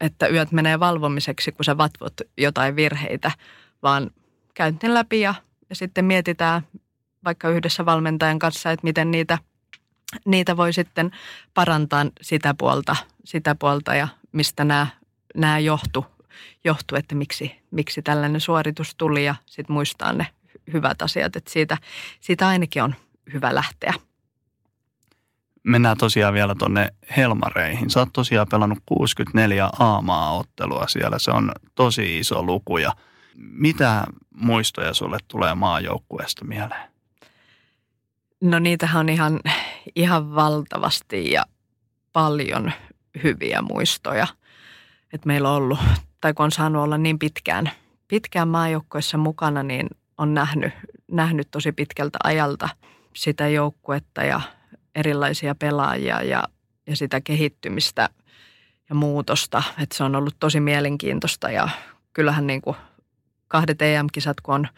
että 0.00 0.28
yöt 0.28 0.52
menee 0.52 0.80
valvomiseksi, 0.80 1.52
kun 1.52 1.64
sä 1.64 1.78
vatvot 1.78 2.14
jotain 2.38 2.76
virheitä, 2.76 3.30
vaan 3.82 4.10
käyntin 4.54 4.94
läpi 4.94 5.20
ja, 5.20 5.34
ja 5.70 5.76
sitten 5.76 6.04
mietitään 6.04 6.62
vaikka 7.24 7.48
yhdessä 7.48 7.86
valmentajan 7.86 8.38
kanssa, 8.38 8.70
että 8.70 8.84
miten 8.84 9.10
niitä, 9.10 9.38
niitä 10.24 10.56
voi 10.56 10.72
sitten 10.72 11.10
parantaa 11.54 12.06
sitä 12.20 12.54
puolta, 12.58 12.96
sitä 13.24 13.54
puolta 13.54 13.94
ja 13.94 14.08
mistä 14.32 14.64
nämä, 14.64 14.86
nämä 15.34 15.58
johtu, 15.58 16.06
johtu, 16.64 16.96
että 16.96 17.14
miksi, 17.14 17.62
miksi 17.70 18.02
tällainen 18.02 18.40
suoritus 18.40 18.94
tuli 18.94 19.24
ja 19.24 19.34
sitten 19.46 19.74
muistaa 19.74 20.12
ne 20.12 20.26
hyvät 20.72 21.02
asiat, 21.02 21.36
että 21.36 21.50
siitä, 21.50 21.78
siitä 22.20 22.48
ainakin 22.48 22.82
on 22.82 22.94
hyvä 23.32 23.54
lähteä. 23.54 23.94
Mennään 25.62 25.96
tosiaan 25.96 26.34
vielä 26.34 26.54
tuonne 26.54 26.94
Helmareihin. 27.16 27.90
Sä 27.90 28.00
oot 28.00 28.08
tosiaan 28.12 28.46
pelannut 28.50 28.78
64 28.86 29.70
A-maaottelua 29.78 30.88
siellä. 30.88 31.18
Se 31.18 31.30
on 31.30 31.52
tosi 31.74 32.18
iso 32.18 32.42
luku 32.42 32.78
ja 32.78 32.92
mitä 33.36 34.04
muistoja 34.34 34.94
sulle 34.94 35.18
tulee 35.28 35.54
maajoukkueesta 35.54 36.44
mieleen? 36.44 36.91
No 38.42 38.58
niitähän 38.58 39.00
on 39.00 39.08
ihan, 39.08 39.40
ihan 39.96 40.34
valtavasti 40.34 41.30
ja 41.30 41.44
paljon 42.12 42.72
hyviä 43.22 43.62
muistoja. 43.62 44.26
Että 45.12 45.26
meillä 45.26 45.50
on 45.50 45.56
ollut, 45.56 45.78
tai 46.20 46.34
kun 46.34 46.44
on 46.44 46.50
saanut 46.50 46.82
olla 46.82 46.98
niin 46.98 47.18
pitkään, 47.18 47.70
pitkään 48.08 48.48
maajoukkueessa 48.48 49.18
mukana, 49.18 49.62
niin 49.62 49.86
on 50.18 50.34
nähnyt, 50.34 50.72
nähnyt 51.10 51.48
tosi 51.50 51.72
pitkältä 51.72 52.18
ajalta 52.24 52.68
sitä 53.16 53.48
joukkuetta 53.48 54.22
ja 54.22 54.40
erilaisia 54.94 55.54
pelaajia 55.54 56.22
ja, 56.22 56.44
ja 56.86 56.96
sitä 56.96 57.20
kehittymistä 57.20 58.08
ja 58.88 58.94
muutosta. 58.94 59.62
Että 59.82 59.96
se 59.96 60.04
on 60.04 60.16
ollut 60.16 60.36
tosi 60.40 60.60
mielenkiintoista 60.60 61.50
ja 61.50 61.68
kyllähän 62.12 62.46
niin 62.46 62.62
kuin 62.62 62.76
kahdet 63.48 63.82
EM-kisat, 63.82 64.40
kun 64.40 64.54
on, 64.54 64.68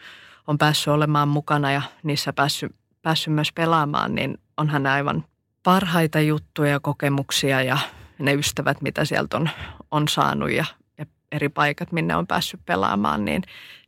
on 0.47 0.57
päässyt 0.57 0.93
olemaan 0.93 1.27
mukana 1.27 1.71
ja 1.71 1.81
niissä 2.03 2.33
päässyt, 2.33 2.75
päässyt 3.05 3.33
myös 3.33 3.51
pelaamaan, 3.51 4.15
niin 4.15 4.37
onhan 4.57 4.83
ne 4.83 4.89
aivan 4.89 5.25
parhaita 5.63 6.19
juttuja 6.19 6.69
ja 6.69 6.79
kokemuksia 6.79 7.61
ja 7.61 7.77
ne 8.19 8.33
ystävät, 8.33 8.81
mitä 8.81 9.05
sieltä 9.05 9.37
on, 9.37 9.49
on 9.91 10.07
saanut 10.07 10.51
ja, 10.51 10.65
ja 10.97 11.05
eri 11.31 11.49
paikat, 11.49 11.91
minne 11.91 12.15
on 12.15 12.27
päässyt 12.27 12.59
pelaamaan, 12.65 13.25
niin, 13.25 13.43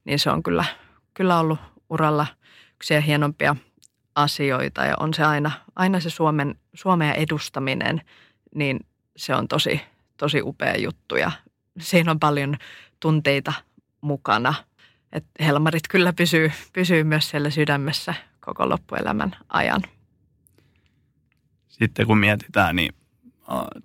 niin 0.06 0.20
se 0.20 0.30
on 0.32 0.44
kyllä, 0.44 0.66
kyllä 1.14 1.40
ollut 1.40 1.60
uralla 1.90 2.28
yksi 2.76 3.06
hienompia 3.06 3.56
asioita 4.16 4.86
ja 4.86 4.96
on 5.00 5.14
se 5.14 5.24
aina, 5.24 5.52
aina 5.76 6.00
se 6.00 6.10
Suomen, 6.10 6.56
Suomea 6.74 7.14
edustaminen, 7.14 8.02
niin 8.56 8.80
se 9.16 9.36
on 9.36 9.48
tosi, 9.48 9.82
tosi 10.18 10.42
upea 10.42 10.78
juttu 10.78 11.16
ja 11.16 11.32
siinä 11.80 12.12
on 12.12 12.20
paljon 12.20 12.58
tunteita 13.00 13.54
mukana. 14.02 14.54
Et 15.12 15.26
Helmarit 15.40 15.88
kyllä 15.90 16.14
pysyy, 16.14 16.52
pysyy 16.74 17.04
myös 17.04 17.30
siellä 17.30 17.50
sydämessä 17.50 18.14
koko 18.48 18.70
loppuelämän 18.70 19.36
ajan. 19.50 19.82
Sitten 21.68 22.08
kun 22.08 22.18
mietitään, 22.18 22.76
niin 22.76 22.94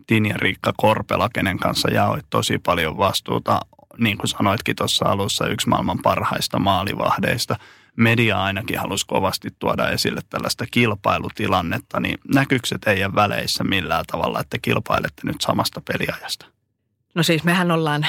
Tini 0.07 0.29
ja 0.29 0.37
Riikka 0.39 0.73
Korpela, 0.77 1.29
kenen 1.29 1.59
kanssa 1.59 1.91
jaoit 1.91 2.27
tosi 2.31 2.59
paljon 2.59 2.99
vastuuta, 2.99 3.61
niin 3.99 4.19
kuin 4.19 4.29
sanoitkin 4.29 4.77
tuossa 4.77 5.05
alussa, 5.09 5.47
yksi 5.47 5.69
maailman 5.69 5.99
parhaista 6.03 6.59
maalivahdeista. 6.59 7.57
Media 7.97 8.43
ainakin 8.43 8.79
halusi 8.79 9.07
kovasti 9.07 9.49
tuoda 9.59 9.91
esille 9.91 10.21
tällaista 10.31 10.65
kilpailutilannetta, 10.71 12.01
niin 12.01 12.19
näkyykö 12.35 12.67
se 12.67 12.79
teidän 12.79 13.15
väleissä 13.15 13.65
millään 13.65 14.05
tavalla, 14.13 14.41
että 14.41 14.59
kilpailette 14.63 15.23
nyt 15.25 15.41
samasta 15.41 15.83
peliajasta? 15.93 16.47
No 17.15 17.23
siis 17.23 17.45
mehän 17.45 17.71
ollaan, 17.71 18.07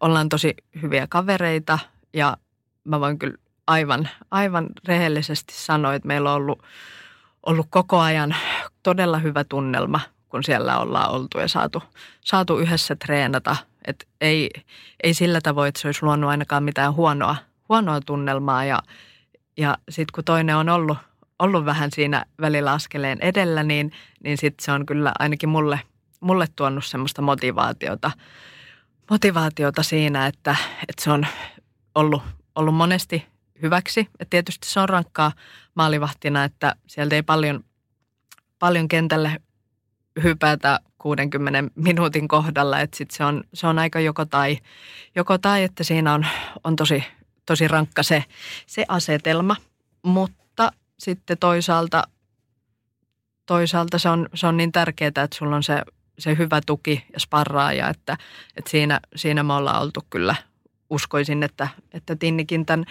ollaan 0.00 0.28
tosi 0.28 0.54
hyviä 0.82 1.06
kavereita 1.06 1.78
ja 2.12 2.36
mä 2.84 3.00
voin 3.00 3.18
kyllä 3.18 3.36
aivan, 3.66 4.08
aivan 4.30 4.66
rehellisesti 4.88 5.54
sanoa, 5.56 5.94
että 5.94 6.08
meillä 6.08 6.30
on 6.30 6.36
ollut, 6.36 6.62
ollut 7.46 7.66
koko 7.70 7.98
ajan 7.98 8.36
todella 8.82 9.18
hyvä 9.18 9.44
tunnelma, 9.44 10.00
kun 10.28 10.44
siellä 10.44 10.78
ollaan 10.78 11.10
oltu 11.10 11.38
ja 11.38 11.48
saatu, 11.48 11.82
saatu 12.20 12.58
yhdessä 12.58 12.96
treenata. 12.96 13.56
Et 13.84 14.08
ei, 14.20 14.50
ei 15.02 15.14
sillä 15.14 15.40
tavoin, 15.40 15.68
että 15.68 15.80
se 15.80 15.88
olisi 15.88 16.02
luonut 16.02 16.30
ainakaan 16.30 16.64
mitään 16.64 16.94
huonoa, 16.94 17.36
huonoa 17.68 18.00
tunnelmaa 18.00 18.64
ja, 18.64 18.82
ja 19.56 19.78
sitten 19.88 20.12
kun 20.14 20.24
toinen 20.24 20.56
on 20.56 20.68
ollut, 20.68 20.98
ollut 21.38 21.64
vähän 21.64 21.90
siinä 21.90 22.24
välillä 22.40 22.72
askeleen 22.72 23.18
edellä, 23.20 23.62
niin, 23.62 23.92
niin 24.24 24.38
sitten 24.38 24.64
se 24.64 24.72
on 24.72 24.86
kyllä 24.86 25.12
ainakin 25.18 25.48
mulle, 25.48 25.80
mulle 26.20 26.46
tuonut 26.56 26.84
semmoista 26.84 27.22
motivaatiota, 27.22 28.10
motivaatiota 29.10 29.82
siinä, 29.82 30.26
että, 30.26 30.56
että 30.88 31.04
se 31.04 31.10
on 31.10 31.26
ollut, 31.94 32.22
ollut 32.54 32.74
monesti 32.74 33.26
hyväksi. 33.62 34.08
Et 34.20 34.30
tietysti 34.30 34.68
se 34.68 34.80
on 34.80 34.88
rankkaa 34.88 35.32
maalivahtina, 35.74 36.44
että 36.44 36.76
sieltä 36.86 37.14
ei 37.14 37.22
paljon, 37.22 37.64
paljon 38.58 38.88
kentälle 38.88 39.40
hypätä 40.22 40.80
60 40.98 41.64
minuutin 41.74 42.28
kohdalla, 42.28 42.80
että 42.80 42.96
sit 42.96 43.10
se, 43.10 43.24
on, 43.24 43.44
se 43.54 43.66
on 43.66 43.78
aika 43.78 44.00
joko 44.00 44.24
tai, 44.24 44.58
joko 45.16 45.38
tai 45.38 45.62
että 45.62 45.84
siinä 45.84 46.14
on, 46.14 46.26
on 46.64 46.76
tosi, 46.76 47.04
tosi 47.46 47.68
rankka 47.68 48.02
se, 48.02 48.24
se 48.66 48.84
asetelma, 48.88 49.56
mutta 50.02 50.72
sitten 50.98 51.38
toisaalta, 51.38 52.02
toisaalta 53.46 53.98
se, 53.98 54.08
on, 54.08 54.28
se 54.34 54.46
on 54.46 54.56
niin 54.56 54.72
tärkeää, 54.72 55.08
että 55.08 55.28
sulla 55.32 55.56
on 55.56 55.62
se, 55.62 55.82
se 56.18 56.36
hyvä 56.38 56.60
tuki 56.66 57.04
ja 57.12 57.20
sparraaja, 57.20 57.88
että, 57.88 58.16
että 58.56 58.70
siinä, 58.70 59.00
siinä 59.16 59.42
me 59.42 59.52
ollaan 59.52 59.82
oltu 59.82 60.00
kyllä 60.10 60.34
uskoisin, 60.90 61.42
että, 61.42 61.68
että 61.92 62.16
Tinnikin 62.16 62.66
tämän 62.66 62.84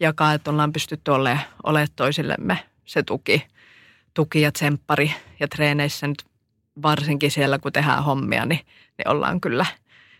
jakaa, 0.00 0.32
että 0.32 0.50
ollaan 0.50 0.72
pystytty 0.72 1.10
olemaan, 1.10 1.40
olemaan 1.62 1.88
toisillemme 1.96 2.58
se 2.84 3.02
tuki, 3.02 3.46
tuki 4.14 4.40
ja 4.40 4.52
tsemppari. 4.52 5.14
Ja 5.40 5.48
treeneissä 5.48 6.06
nyt 6.06 6.24
varsinkin 6.82 7.30
siellä, 7.30 7.58
kun 7.58 7.72
tehdään 7.72 8.04
hommia, 8.04 8.46
niin, 8.46 8.60
niin 8.98 9.08
ollaan 9.08 9.40
kyllä, 9.40 9.66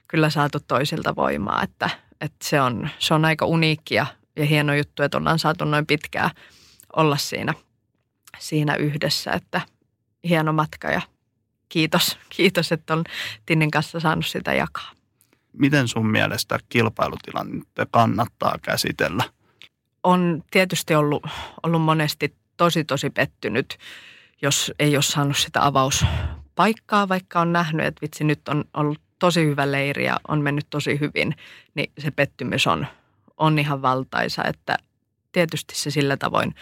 kyllä 0.08 0.30
saatu 0.30 0.58
toisilta 0.68 1.16
voimaa. 1.16 1.62
Että, 1.62 1.90
että 2.20 2.48
se, 2.48 2.60
on, 2.60 2.88
se 2.98 3.14
on 3.14 3.24
aika 3.24 3.46
uniikki 3.46 3.94
ja, 3.94 4.06
ja 4.36 4.44
hieno 4.44 4.74
juttu, 4.74 5.02
että 5.02 5.18
ollaan 5.18 5.38
saatu 5.38 5.64
noin 5.64 5.86
pitkään 5.86 6.30
olla 6.96 7.16
siinä, 7.16 7.54
siinä 8.38 8.76
yhdessä. 8.76 9.32
Että 9.32 9.60
hieno 10.28 10.52
matka 10.52 10.88
ja 10.88 11.00
kiitos, 11.68 12.18
kiitos 12.28 12.72
että 12.72 12.94
on 12.94 13.04
Tinnin 13.46 13.70
kanssa 13.70 14.00
saanut 14.00 14.26
sitä 14.26 14.54
jakaa. 14.54 14.90
Miten 15.52 15.88
sun 15.88 16.10
mielestä 16.10 16.58
kilpailutilannetta 16.68 17.86
kannattaa 17.90 18.54
käsitellä? 18.62 19.24
On 20.02 20.44
tietysti 20.50 20.94
ollut, 20.94 21.26
ollut 21.62 21.82
monesti 21.82 22.34
tosi 22.56 22.84
tosi 22.84 23.10
pettynyt, 23.10 23.78
jos 24.42 24.72
ei 24.78 24.96
ole 24.96 25.02
saanut 25.02 25.36
sitä 25.36 25.66
avauspaikkaa, 25.66 27.08
vaikka 27.08 27.40
on 27.40 27.52
nähnyt, 27.52 27.86
että 27.86 28.02
vitsi 28.02 28.24
nyt 28.24 28.48
on 28.48 28.64
ollut 28.74 29.00
tosi 29.18 29.44
hyvä 29.46 29.72
leiri 29.72 30.04
ja 30.04 30.20
on 30.28 30.40
mennyt 30.40 30.66
tosi 30.70 31.00
hyvin, 31.00 31.36
niin 31.74 31.92
se 31.98 32.10
pettymys 32.10 32.66
on, 32.66 32.86
on 33.36 33.58
ihan 33.58 33.82
valtaisa, 33.82 34.44
että 34.44 34.78
tietysti 35.32 35.74
se 35.74 35.90
sillä 35.90 36.16
tavoin 36.16 36.54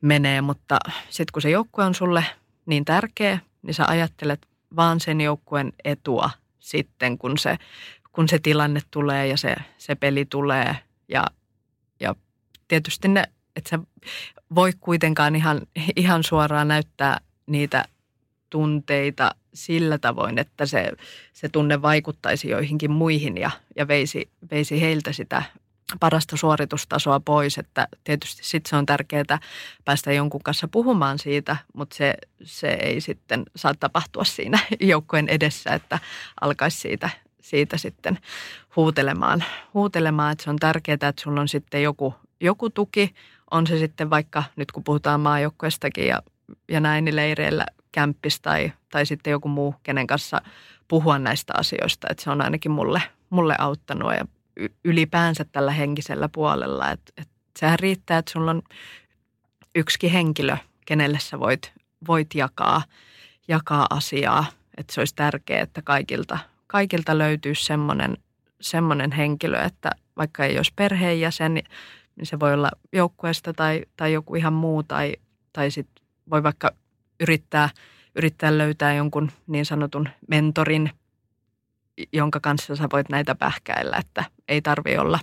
menee, 0.00 0.40
mutta 0.40 0.78
sitten 1.10 1.32
kun 1.32 1.42
se 1.42 1.50
joukkue 1.50 1.84
on 1.84 1.94
sulle 1.94 2.24
niin 2.66 2.84
tärkeä, 2.84 3.38
niin 3.62 3.74
sä 3.74 3.84
ajattelet 3.86 4.46
vaan 4.76 5.00
sen 5.00 5.20
joukkueen 5.20 5.72
etua 5.84 6.30
sitten, 6.60 7.18
kun 7.18 7.38
se 7.38 7.58
kun 8.14 8.28
se 8.28 8.38
tilanne 8.38 8.80
tulee 8.90 9.26
ja 9.26 9.36
se, 9.36 9.54
se 9.78 9.94
peli 9.94 10.24
tulee. 10.24 10.76
Ja, 11.08 11.24
ja 12.00 12.14
tietysti 12.68 13.08
ne, 13.08 13.24
että 13.56 13.70
se 13.70 13.78
voi 14.54 14.72
kuitenkaan 14.80 15.36
ihan, 15.36 15.60
ihan 15.96 16.24
suoraan 16.24 16.68
näyttää 16.68 17.20
niitä 17.46 17.84
tunteita 18.50 19.34
sillä 19.54 19.98
tavoin, 19.98 20.38
että 20.38 20.66
se, 20.66 20.92
se 21.32 21.48
tunne 21.48 21.82
vaikuttaisi 21.82 22.48
joihinkin 22.48 22.90
muihin 22.90 23.36
ja, 23.36 23.50
ja 23.76 23.88
veisi, 23.88 24.30
veisi 24.50 24.80
heiltä 24.80 25.12
sitä 25.12 25.42
parasta 26.00 26.36
suoritustasoa 26.36 27.20
pois. 27.20 27.58
Että 27.58 27.88
tietysti 28.04 28.44
sitten 28.44 28.70
se 28.70 28.76
on 28.76 28.86
tärkeää 28.86 29.38
päästä 29.84 30.12
jonkun 30.12 30.42
kanssa 30.42 30.68
puhumaan 30.68 31.18
siitä, 31.18 31.56
mutta 31.74 31.96
se, 31.96 32.14
se 32.44 32.68
ei 32.68 33.00
sitten 33.00 33.42
saa 33.56 33.74
tapahtua 33.74 34.24
siinä 34.24 34.58
joukkojen 34.80 35.28
edessä, 35.28 35.70
että 35.70 35.98
alkaisi 36.40 36.78
siitä 36.78 37.10
siitä 37.44 37.76
sitten 37.76 38.18
huutelemaan, 38.76 39.44
huutelemaan, 39.74 40.32
että 40.32 40.44
se 40.44 40.50
on 40.50 40.56
tärkeää, 40.56 40.94
että 40.94 41.12
sulla 41.22 41.40
on 41.40 41.48
sitten 41.48 41.82
joku, 41.82 42.14
joku 42.40 42.70
tuki, 42.70 43.14
on 43.50 43.66
se 43.66 43.78
sitten 43.78 44.10
vaikka 44.10 44.44
nyt 44.56 44.72
kun 44.72 44.84
puhutaan 44.84 45.20
maajoukkoistakin 45.20 46.06
ja, 46.06 46.22
ja 46.68 46.80
näin 46.80 47.04
niin 47.04 47.16
leireillä 47.16 47.66
kämppis 47.92 48.40
tai, 48.40 48.72
tai 48.90 49.06
sitten 49.06 49.30
joku 49.30 49.48
muu, 49.48 49.74
kenen 49.82 50.06
kanssa 50.06 50.42
puhua 50.88 51.18
näistä 51.18 51.52
asioista, 51.56 52.06
että 52.10 52.24
se 52.24 52.30
on 52.30 52.40
ainakin 52.40 52.72
mulle, 52.72 53.02
mulle 53.30 53.54
auttanut 53.58 54.12
ja 54.12 54.24
ylipäänsä 54.84 55.44
tällä 55.44 55.72
henkisellä 55.72 56.28
puolella, 56.28 56.90
että, 56.90 57.12
että 57.16 57.34
sehän 57.58 57.78
riittää, 57.78 58.18
että 58.18 58.32
sulla 58.32 58.50
on 58.50 58.62
yksikin 59.74 60.10
henkilö, 60.10 60.56
kenelle 60.86 61.18
sä 61.18 61.40
voit, 61.40 61.72
voit 62.06 62.34
jakaa, 62.34 62.82
jakaa 63.48 63.86
asiaa, 63.90 64.44
että 64.76 64.94
se 64.94 65.00
olisi 65.00 65.14
tärkeää, 65.14 65.62
että 65.62 65.82
kaikilta 65.82 66.38
kaikilta 66.74 67.18
löytyy 67.18 67.54
semmoinen, 67.54 68.16
semmoinen 68.60 69.12
henkilö, 69.12 69.62
että 69.62 69.90
vaikka 70.16 70.44
ei 70.44 70.56
olisi 70.56 70.72
perheenjäsen, 70.76 71.54
niin 71.54 72.26
se 72.26 72.40
voi 72.40 72.54
olla 72.54 72.70
joukkueesta 72.92 73.52
tai, 73.52 73.82
tai 73.96 74.12
joku 74.12 74.34
ihan 74.34 74.52
muu 74.52 74.82
tai, 74.82 75.16
tai 75.52 75.70
sit 75.70 75.86
voi 76.30 76.42
vaikka 76.42 76.70
yrittää, 77.20 77.68
yrittää 78.14 78.58
löytää 78.58 78.94
jonkun 78.94 79.30
niin 79.46 79.66
sanotun 79.66 80.08
mentorin, 80.28 80.90
jonka 82.12 82.40
kanssa 82.40 82.76
sä 82.76 82.88
voit 82.92 83.08
näitä 83.08 83.34
pähkäillä, 83.34 83.96
että 83.96 84.24
ei 84.48 84.62
tarvi 84.62 84.96
olla 84.98 85.18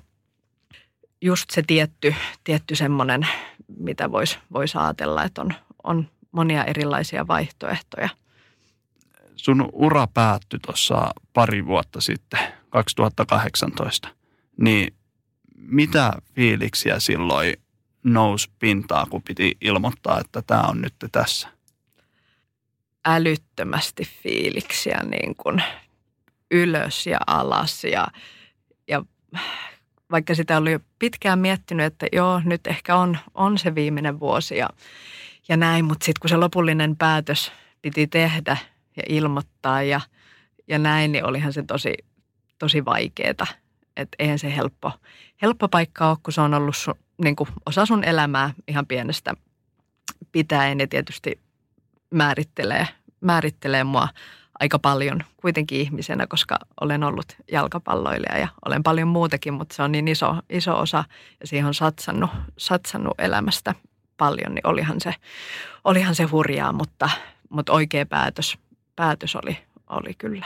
just 1.21 1.49
se 1.49 1.63
tietty, 1.67 2.15
tietty 2.43 2.75
semmoinen, 2.75 3.27
mitä 3.77 4.11
voisi 4.11 4.39
vois 4.53 4.75
ajatella, 4.75 5.23
että 5.23 5.41
on, 5.41 5.53
on 5.83 6.07
monia 6.31 6.65
erilaisia 6.65 7.27
vaihtoehtoja. 7.27 8.09
Sun 9.41 9.69
ura 9.73 10.07
päättyi 10.07 10.59
tuossa 10.59 11.11
pari 11.33 11.65
vuotta 11.65 12.01
sitten, 12.01 12.39
2018. 12.69 14.09
Niin 14.57 14.93
mitä 15.55 16.13
fiiliksiä 16.35 16.99
silloin 16.99 17.53
nousi 18.03 18.51
pintaa, 18.59 19.05
kun 19.05 19.21
piti 19.21 19.57
ilmoittaa, 19.61 20.19
että 20.19 20.41
tämä 20.41 20.61
on 20.61 20.81
nyt 20.81 20.93
tässä? 21.11 21.47
Älyttömästi 23.05 24.09
fiiliksiä 24.23 24.99
niin 25.03 25.35
kuin 25.35 25.63
ylös 26.51 27.07
ja 27.07 27.19
alas 27.27 27.83
ja, 27.83 28.07
ja 28.87 29.05
vaikka 30.11 30.35
sitä 30.35 30.57
oli 30.57 30.71
jo 30.71 30.79
pitkään 30.99 31.39
miettinyt, 31.39 31.85
että 31.85 32.07
joo, 32.11 32.41
nyt 32.45 32.67
ehkä 32.67 32.95
on, 32.95 33.17
on 33.33 33.57
se 33.57 33.75
viimeinen 33.75 34.19
vuosi 34.19 34.57
ja, 34.57 34.69
ja 35.49 35.57
näin, 35.57 35.85
mutta 35.85 36.05
sitten 36.05 36.21
kun 36.21 36.29
se 36.29 36.37
lopullinen 36.37 36.95
päätös 36.95 37.51
piti 37.81 38.07
tehdä 38.07 38.57
ja 38.97 39.03
ilmoittaa 39.09 39.83
ja, 39.83 40.01
ja 40.67 40.79
näin, 40.79 41.11
niin 41.11 41.25
olihan 41.25 41.53
se 41.53 41.63
tosi, 41.63 41.93
tosi 42.59 42.85
vaikeeta. 42.85 43.47
Että 43.97 44.15
eihän 44.19 44.39
se 44.39 44.55
helppo, 44.55 44.91
helppo 45.41 45.67
paikka 45.67 46.09
ole, 46.09 46.17
kun 46.23 46.33
se 46.33 46.41
on 46.41 46.53
ollut 46.53 46.75
sun, 46.75 46.95
niin 47.23 47.35
kuin 47.35 47.49
osa 47.65 47.85
sun 47.85 48.03
elämää 48.03 48.53
ihan 48.67 48.85
pienestä 48.85 49.33
pitäen 50.31 50.79
ja 50.79 50.87
tietysti 50.87 51.39
määrittelee, 52.11 52.87
määrittelee 53.21 53.83
mua 53.83 54.07
aika 54.59 54.79
paljon 54.79 55.23
kuitenkin 55.37 55.81
ihmisenä, 55.81 56.27
koska 56.27 56.59
olen 56.81 57.03
ollut 57.03 57.25
jalkapalloilija 57.51 58.37
ja 58.37 58.47
olen 58.65 58.83
paljon 58.83 59.07
muutakin, 59.07 59.53
mutta 59.53 59.75
se 59.75 59.83
on 59.83 59.91
niin 59.91 60.07
iso, 60.07 60.35
iso 60.49 60.79
osa 60.79 61.03
ja 61.39 61.47
siihen 61.47 61.67
on 61.67 61.73
satsannut, 61.73 62.29
satsannut 62.57 63.13
elämästä 63.19 63.75
paljon, 64.17 64.55
niin 64.55 64.67
olihan 64.67 65.01
se, 65.01 65.13
olihan 65.83 66.15
se 66.15 66.23
hurjaa, 66.23 66.73
mutta, 66.73 67.09
mutta 67.49 67.73
oikea 67.73 68.05
päätös, 68.05 68.57
päätös 69.01 69.35
oli, 69.35 69.57
oli 69.89 70.13
kyllä. 70.13 70.45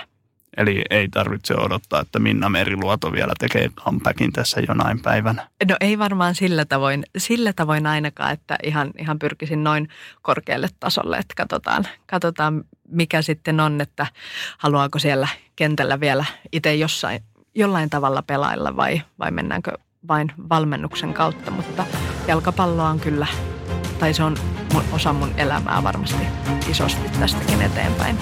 Eli 0.58 0.82
ei 0.90 1.08
tarvitse 1.10 1.56
odottaa, 1.56 2.02
että 2.02 2.20
Minna 2.20 2.50
Meriluoto 2.50 3.12
vielä 3.12 3.34
tekee 3.40 3.70
comebackin 3.70 4.32
tässä 4.32 4.62
jonain 4.68 5.02
päivänä. 5.02 5.48
No 5.70 5.76
ei 5.82 6.00
varmaan 6.00 6.36
sillä 6.36 6.66
tavoin, 6.66 7.04
sillä 7.18 7.54
tavoin 7.54 7.88
ainakaan, 7.88 8.32
että 8.32 8.58
ihan, 8.64 8.92
ihan 9.00 9.20
pyrkisin 9.20 9.64
noin 9.64 9.90
korkealle 10.22 10.68
tasolle, 10.80 11.18
että 11.18 11.34
katsotaan, 11.38 11.88
katsotaan 12.06 12.64
mikä 12.90 13.22
sitten 13.22 13.60
on, 13.60 13.82
että 13.82 14.08
haluaako 14.58 15.00
siellä 15.00 15.28
kentällä 15.56 16.00
vielä 16.00 16.26
itse 16.52 16.76
jossain, 16.76 17.24
jollain 17.56 17.90
tavalla 17.90 18.22
pelailla 18.22 18.76
vai, 18.76 19.02
vai 19.20 19.32
mennäänkö 19.32 19.72
vain 20.08 20.32
valmennuksen 20.50 21.14
kautta, 21.14 21.52
mutta 21.52 21.86
jalkapalloa 22.28 22.90
on 22.90 23.00
kyllä, 23.00 23.28
tai 24.00 24.14
se 24.14 24.24
on 24.24 24.38
osa 24.92 25.14
mun 25.14 25.32
elämää 25.38 25.84
varmasti 25.84 26.24
isosti 26.70 27.10
tästäkin 27.20 27.62
eteenpäin. 27.62 28.18